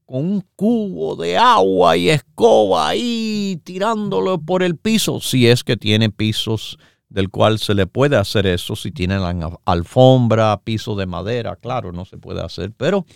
con 0.04 0.24
un 0.24 0.44
cubo 0.56 1.16
de 1.16 1.36
agua 1.36 1.96
y 1.96 2.08
escoba 2.10 2.88
ahí 2.88 3.60
tirándolo 3.64 4.38
por 4.40 4.62
el 4.62 4.76
piso, 4.76 5.20
si 5.20 5.46
es 5.46 5.64
que 5.64 5.76
tiene 5.76 6.10
pisos 6.10 6.78
del 7.08 7.30
cual 7.30 7.58
se 7.58 7.74
le 7.74 7.86
puede 7.86 8.16
hacer 8.16 8.46
eso, 8.46 8.76
si 8.76 8.90
tiene 8.90 9.18
la 9.18 9.58
alfombra, 9.64 10.60
piso 10.62 10.96
de 10.96 11.06
madera, 11.06 11.56
claro, 11.56 11.92
no 11.92 12.04
se 12.04 12.18
puede 12.18 12.42
hacer, 12.42 12.72
pero 12.76 13.06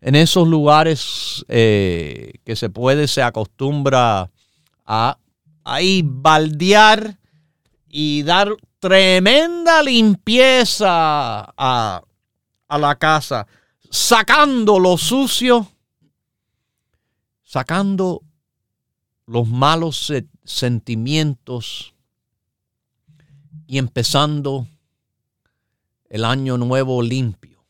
en 0.00 0.14
esos 0.14 0.48
lugares 0.48 1.44
eh, 1.48 2.34
que 2.44 2.56
se 2.56 2.70
puede, 2.70 3.08
se 3.08 3.22
acostumbra 3.22 4.30
a 4.86 5.18
ahí 5.64 6.02
baldear 6.04 7.18
y 7.88 8.22
dar 8.22 8.54
tremenda 8.78 9.82
limpieza 9.82 11.52
a, 11.56 12.02
a 12.68 12.78
la 12.78 12.94
casa, 12.96 13.46
sacando 13.90 14.78
lo 14.78 14.96
sucio 14.96 15.68
sacando 17.48 18.22
los 19.24 19.48
malos 19.48 20.12
sentimientos 20.44 21.94
y 23.68 23.76
empezando 23.76 24.66
el 26.08 26.24
año 26.24 26.56
nuevo 26.56 27.02
limpio. 27.02 27.62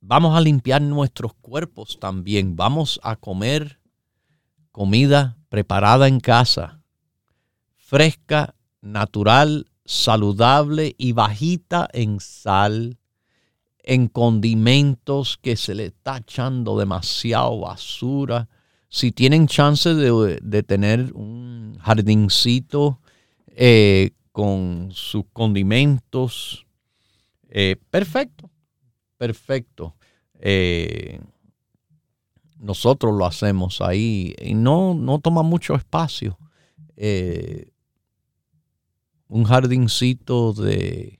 Vamos 0.00 0.36
a 0.36 0.40
limpiar 0.40 0.80
nuestros 0.80 1.34
cuerpos 1.34 1.98
también. 1.98 2.54
Vamos 2.54 3.00
a 3.02 3.16
comer 3.16 3.80
comida 4.70 5.36
preparada 5.48 6.06
en 6.06 6.20
casa, 6.20 6.80
fresca, 7.76 8.54
natural, 8.80 9.66
saludable 9.84 10.94
y 10.96 11.12
bajita 11.12 11.88
en 11.92 12.20
sal 12.20 12.98
en 13.82 14.06
condimentos 14.06 15.38
que 15.42 15.56
se 15.56 15.74
le 15.74 15.86
está 15.86 16.18
echando 16.18 16.78
demasiado 16.78 17.58
basura. 17.58 18.48
Si 18.94 19.10
tienen 19.10 19.46
chance 19.46 19.94
de, 19.94 20.62
tener 20.64 21.14
un 21.14 21.78
jardincito 21.80 23.00
eh, 23.46 24.10
con 24.32 24.90
sus 24.92 25.24
condimentos, 25.32 26.66
eh, 27.48 27.76
perfecto, 27.88 28.50
perfecto. 29.16 29.96
Eh, 30.38 31.22
nosotros 32.58 33.14
lo 33.16 33.24
hacemos 33.24 33.80
ahí 33.80 34.34
y 34.38 34.52
no, 34.52 34.92
no 34.92 35.20
toma 35.20 35.42
mucho 35.42 35.74
espacio. 35.74 36.38
un 39.26 39.44
jardincito 39.44 40.52
de 40.52 41.18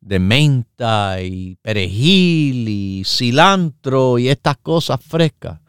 de 0.00 0.18
menta 0.18 1.22
y 1.22 1.56
perejil 1.56 2.68
y 2.68 3.02
cilantro 3.04 4.18
y 4.18 4.28
estas 4.28 4.56
cosas 4.56 5.02
frescas. 5.02 5.63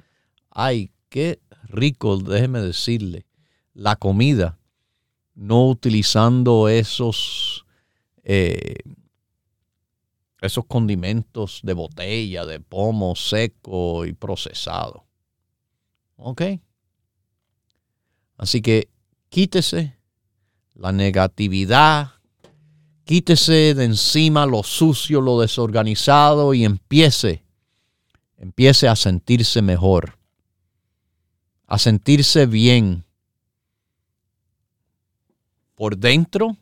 Ay, 0.58 0.90
qué 1.10 1.42
rico, 1.68 2.16
déjeme 2.16 2.62
decirle, 2.62 3.26
la 3.74 3.98
comida, 3.98 4.58
no 5.34 5.68
utilizando 5.68 6.70
esos, 6.70 7.66
eh, 8.24 8.76
esos 10.40 10.64
condimentos 10.66 11.60
de 11.62 11.74
botella, 11.74 12.46
de 12.46 12.62
pomo 12.62 13.18
seco 13.18 14.06
y 14.06 14.14
procesado. 14.14 15.06
¿Ok? 16.16 16.42
Así 18.38 18.62
que 18.62 18.88
quítese 19.28 19.98
la 20.74 20.94
negatividad, 20.94 22.14
quítese 23.04 23.74
de 23.74 23.84
encima 23.84 24.46
lo 24.46 24.64
sucio, 24.64 25.20
lo 25.20 25.42
desorganizado 25.42 26.54
y 26.54 26.64
empiece, 26.64 27.44
empiece 28.38 28.88
a 28.88 28.96
sentirse 28.96 29.62
mejor, 29.62 30.18
a 31.68 31.78
sentirse 31.78 32.46
bien 32.46 33.04
por 35.76 35.98
dentro, 35.98 36.58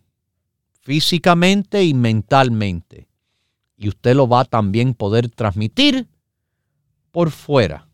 físicamente 0.81 1.83
y 1.83 1.93
mentalmente. 1.93 3.07
Y 3.77 3.89
usted 3.89 4.15
lo 4.15 4.27
va 4.27 4.41
a 4.41 4.45
también 4.45 4.93
poder 4.93 5.29
transmitir 5.29 6.07
por 7.11 7.31
fuera. 7.31 7.87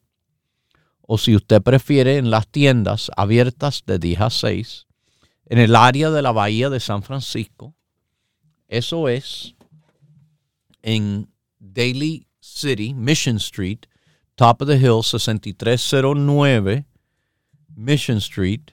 O 1.06 1.18
si 1.18 1.36
usted 1.36 1.62
prefiere, 1.62 2.18
en 2.18 2.32
las 2.32 2.48
tiendas 2.48 3.12
abiertas 3.16 3.84
de 3.86 4.00
10 4.00 4.22
a 4.22 4.30
6, 4.30 4.88
en 5.46 5.60
el 5.60 5.76
área 5.76 6.10
de 6.10 6.22
la 6.22 6.32
Bahía 6.32 6.70
de 6.70 6.80
San 6.80 7.04
Francisco, 7.04 7.76
eso 8.68 9.10
es 9.10 9.56
en 10.82 11.30
Daly 11.60 12.28
City, 12.40 12.94
Mission 12.94 13.38
Street, 13.38 13.80
Top 14.36 14.62
of 14.62 14.68
the 14.68 14.78
Hill 14.78 15.04
6309 15.04 16.86
Mission 17.76 18.18
Street, 18.18 18.72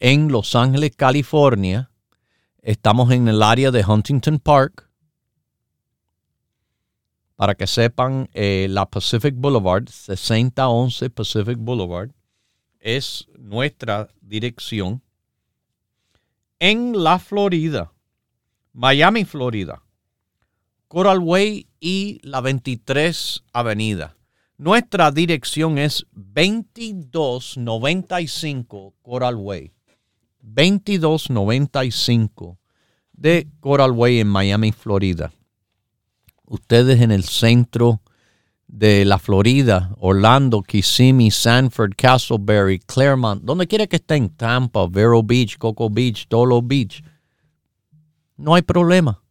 en 0.00 0.28
Los 0.28 0.54
Ángeles, 0.54 0.96
California 0.96 1.90
Estamos 2.66 3.12
en 3.12 3.28
el 3.28 3.44
área 3.44 3.70
de 3.70 3.84
Huntington 3.86 4.40
Park. 4.40 4.85
Para 7.36 7.54
que 7.54 7.66
sepan, 7.66 8.28
eh, 8.32 8.66
la 8.70 8.86
Pacific 8.86 9.34
Boulevard, 9.36 9.88
6011 9.88 11.10
Pacific 11.10 11.58
Boulevard, 11.58 12.10
es 12.80 13.28
nuestra 13.38 14.08
dirección 14.22 15.02
en 16.58 17.04
la 17.04 17.18
Florida, 17.18 17.92
Miami, 18.72 19.24
Florida, 19.24 19.82
Coral 20.88 21.18
Way 21.18 21.66
y 21.78 22.20
la 22.22 22.40
23 22.40 23.44
Avenida. 23.52 24.16
Nuestra 24.56 25.10
dirección 25.10 25.76
es 25.76 26.06
2295 26.12 28.94
Coral 29.02 29.36
Way. 29.36 29.74
2295 30.40 32.58
de 33.12 33.46
Coral 33.60 33.92
Way 33.92 34.20
en 34.20 34.28
Miami, 34.28 34.72
Florida. 34.72 35.34
Ustedes 36.46 37.00
en 37.00 37.10
el 37.10 37.24
centro 37.24 38.00
de 38.66 39.04
la 39.04 39.18
Florida, 39.18 39.94
Orlando, 39.98 40.62
Kissimmee, 40.62 41.30
Sanford, 41.30 41.92
Castleberry, 41.96 42.78
Claremont, 42.80 43.42
donde 43.42 43.66
quiera 43.66 43.86
que 43.86 43.96
estén, 43.96 44.30
Tampa, 44.30 44.86
Vero 44.88 45.22
Beach, 45.22 45.58
Coco 45.58 45.90
Beach, 45.90 46.26
Dolo 46.28 46.62
Beach, 46.62 47.04
no 48.36 48.54
hay 48.54 48.62
problema. 48.62 49.22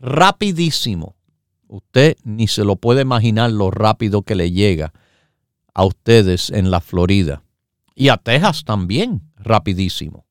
rapidísimo 0.00 1.16
Usted 1.72 2.18
ni 2.22 2.48
se 2.48 2.64
lo 2.64 2.76
puede 2.76 3.00
imaginar 3.00 3.50
lo 3.50 3.70
rápido 3.70 4.24
que 4.24 4.34
le 4.34 4.50
llega 4.50 4.92
a 5.72 5.86
ustedes 5.86 6.50
en 6.50 6.70
la 6.70 6.82
Florida. 6.82 7.44
Y 7.94 8.08
a 8.08 8.16
Texas 8.16 8.64
también, 8.64 9.22
rapidísimo. 9.36 10.26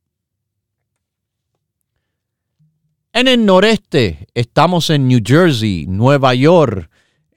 En 3.13 3.27
el 3.27 3.45
noreste 3.45 4.27
estamos 4.33 4.89
en 4.89 5.07
New 5.07 5.19
Jersey, 5.23 5.85
Nueva 5.87 6.33
York, 6.33 6.89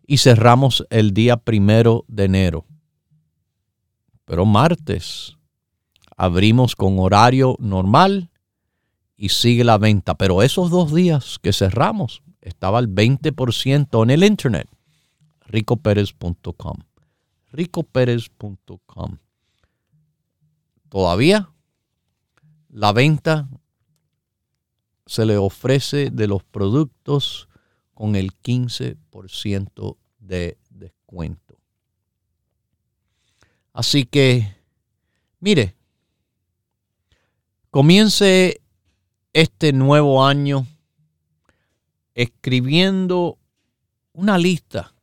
Y 0.05 0.18
cerramos 0.18 0.86
el 0.89 1.14
día 1.14 1.38
primero 1.38 2.03
de 2.07 2.26
enero. 2.26 2.66
Pero 4.26 4.45
martes 4.45 5.38
abrimos 6.18 6.76
con 6.76 6.99
horario 6.99 7.55
normal 7.60 8.32
y 9.16 9.30
sigue 9.30 9.64
la 9.64 9.78
venta. 9.78 10.16
Pero 10.16 10.41
esos 10.41 10.72
dos 10.72 10.93
días 10.93 11.38
que 11.39 11.53
cerramos 11.53 12.24
estaba 12.41 12.80
el 12.80 12.89
20% 12.89 14.03
en 14.03 14.10
el 14.10 14.24
internet. 14.24 14.68
ricoperez.com. 15.45 16.78
ricoperez.com. 17.51 19.18
Todavía 20.89 21.51
la 22.70 22.93
venta 22.93 23.47
se 25.05 25.26
le 25.26 25.38
ofrece 25.38 26.10
de 26.10 26.28
los 26.28 26.43
productos 26.43 27.49
con 28.00 28.16
el 28.16 28.32
15% 28.32 29.97
de 30.20 30.58
descuento. 30.70 31.60
Así 33.74 34.06
que, 34.06 34.56
mire, 35.41 35.76
comience 37.70 38.62
este 39.34 39.74
nuevo 39.74 40.24
año 40.24 40.66
escribiendo 42.14 43.38
una 44.14 44.38
lista. 44.38 44.93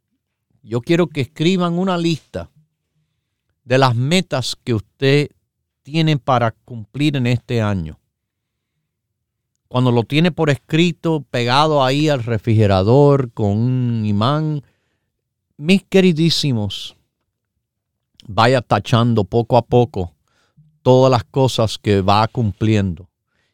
Yo 0.62 0.80
quiero 0.80 1.08
que 1.08 1.20
escriban 1.20 1.78
una 1.78 1.98
lista 1.98 2.50
de 3.62 3.76
las 3.76 3.94
metas 3.94 4.56
que 4.64 4.72
usted 4.72 5.28
tiene 5.82 6.16
para 6.16 6.52
cumplir 6.52 7.16
en 7.16 7.26
este 7.26 7.60
año. 7.60 8.00
Cuando 9.68 9.90
lo 9.90 10.04
tiene 10.04 10.30
por 10.30 10.50
escrito, 10.50 11.24
pegado 11.30 11.84
ahí 11.84 12.08
al 12.08 12.22
refrigerador 12.22 13.32
con 13.32 13.50
un 13.58 14.06
imán, 14.06 14.62
mis 15.56 15.82
queridísimos, 15.82 16.96
vaya 18.26 18.60
tachando 18.60 19.24
poco 19.24 19.56
a 19.56 19.62
poco 19.62 20.12
todas 20.82 21.10
las 21.10 21.24
cosas 21.24 21.78
que 21.78 22.00
va 22.00 22.28
cumpliendo. 22.28 23.08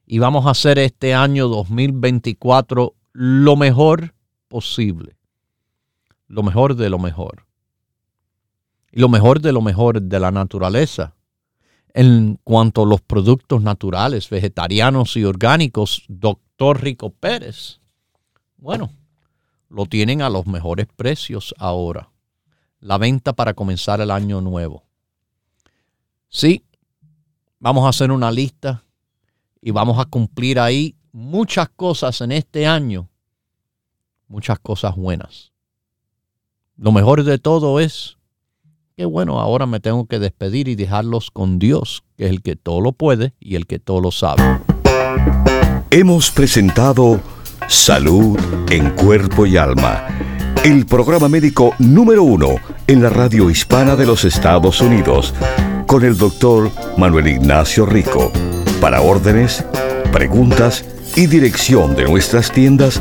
Y 0.04 0.18
vamos 0.18 0.46
a 0.46 0.50
hacer 0.50 0.78
este 0.78 1.14
año 1.14 1.48
2024 1.48 2.94
lo 3.12 3.56
mejor 3.56 4.14
posible. 4.48 5.16
Lo 6.26 6.42
mejor 6.42 6.76
de 6.76 6.90
lo 6.90 6.98
mejor. 6.98 7.46
Y 8.90 9.00
lo 9.00 9.08
mejor 9.08 9.40
de 9.40 9.52
lo 9.52 9.62
mejor 9.62 10.02
de 10.02 10.20
la 10.20 10.30
naturaleza. 10.30 11.14
En 11.95 12.38
cuanto 12.43 12.82
a 12.82 12.86
los 12.86 13.01
productos 13.03 13.62
naturales, 13.62 14.30
vegetarianos 14.30 15.16
y 15.16 15.24
orgánicos, 15.24 16.05
doctor 16.09 16.82
Rico 16.82 17.11
Pérez, 17.11 17.80
bueno, 18.57 18.90
lo 19.68 19.86
tienen 19.86 20.22
a 20.22 20.30
los 20.30 20.47
mejores 20.47 20.86
precios 20.95 21.55
ahora. 21.59 22.11
La 22.80 22.99
venta 22.99 23.32
para 23.32 23.55
comenzar 23.55 24.01
el 24.01 24.11
año 24.11 24.40
nuevo. 24.40 24.84
Sí, 26.28 26.64
vamos 27.59 27.84
a 27.84 27.90
hacer 27.90 28.11
una 28.11 28.30
lista 28.30 28.84
y 29.61 29.70
vamos 29.70 29.99
a 29.99 30.07
cumplir 30.07 30.59
ahí 30.59 30.97
muchas 31.12 31.68
cosas 31.68 32.20
en 32.22 32.32
este 32.32 32.66
año, 32.66 33.09
muchas 34.28 34.59
cosas 34.59 34.97
buenas. 34.97 35.53
Lo 36.76 36.90
mejor 36.90 37.22
de 37.24 37.38
todo 37.38 37.80
es 37.80 38.16
que 38.97 39.05
bueno, 39.05 39.40
ahora 39.40 39.66
me 39.66 39.80
tengo 39.80 40.07
que 40.07 40.18
despedir 40.18 40.68
y 40.68 40.74
dejarlos 40.74 41.30
con 41.30 41.59
Dios, 41.59 42.05
que 42.16 42.24
es 42.24 42.30
el 42.30 42.43
que 42.43 42.57
todo 42.57 42.80
lo 42.80 42.93
puede 42.93 43.32
y 43.40 43.57
el 43.57 43.66
que 43.66 43.78
todo 43.78 44.01
lo 44.01 44.11
sabe. 44.11 44.43
Hemos 45.90 46.30
presentado 46.30 47.20
Salud 47.68 48.38
en 48.70 48.90
Cuerpo 48.90 49.47
y 49.47 49.57
Alma, 49.57 50.07
el 50.64 50.86
programa 50.86 51.28
médico 51.28 51.74
número 51.78 52.22
uno 52.22 52.57
en 52.86 53.03
la 53.03 53.09
radio 53.09 53.51
hispana 53.51 53.97
de 53.97 54.07
los 54.07 54.24
Estados 54.24 54.80
Unidos, 54.80 55.34
con 55.86 56.05
el 56.05 56.16
doctor 56.16 56.70
Manuel 56.97 57.28
Ignacio 57.28 57.86
Rico. 57.86 58.32
Para 58.80 59.01
órdenes, 59.01 59.64
preguntas 60.12 60.84
y 61.16 61.26
dirección 61.26 61.95
de 61.95 62.05
nuestras 62.05 62.51
tiendas, 62.51 63.01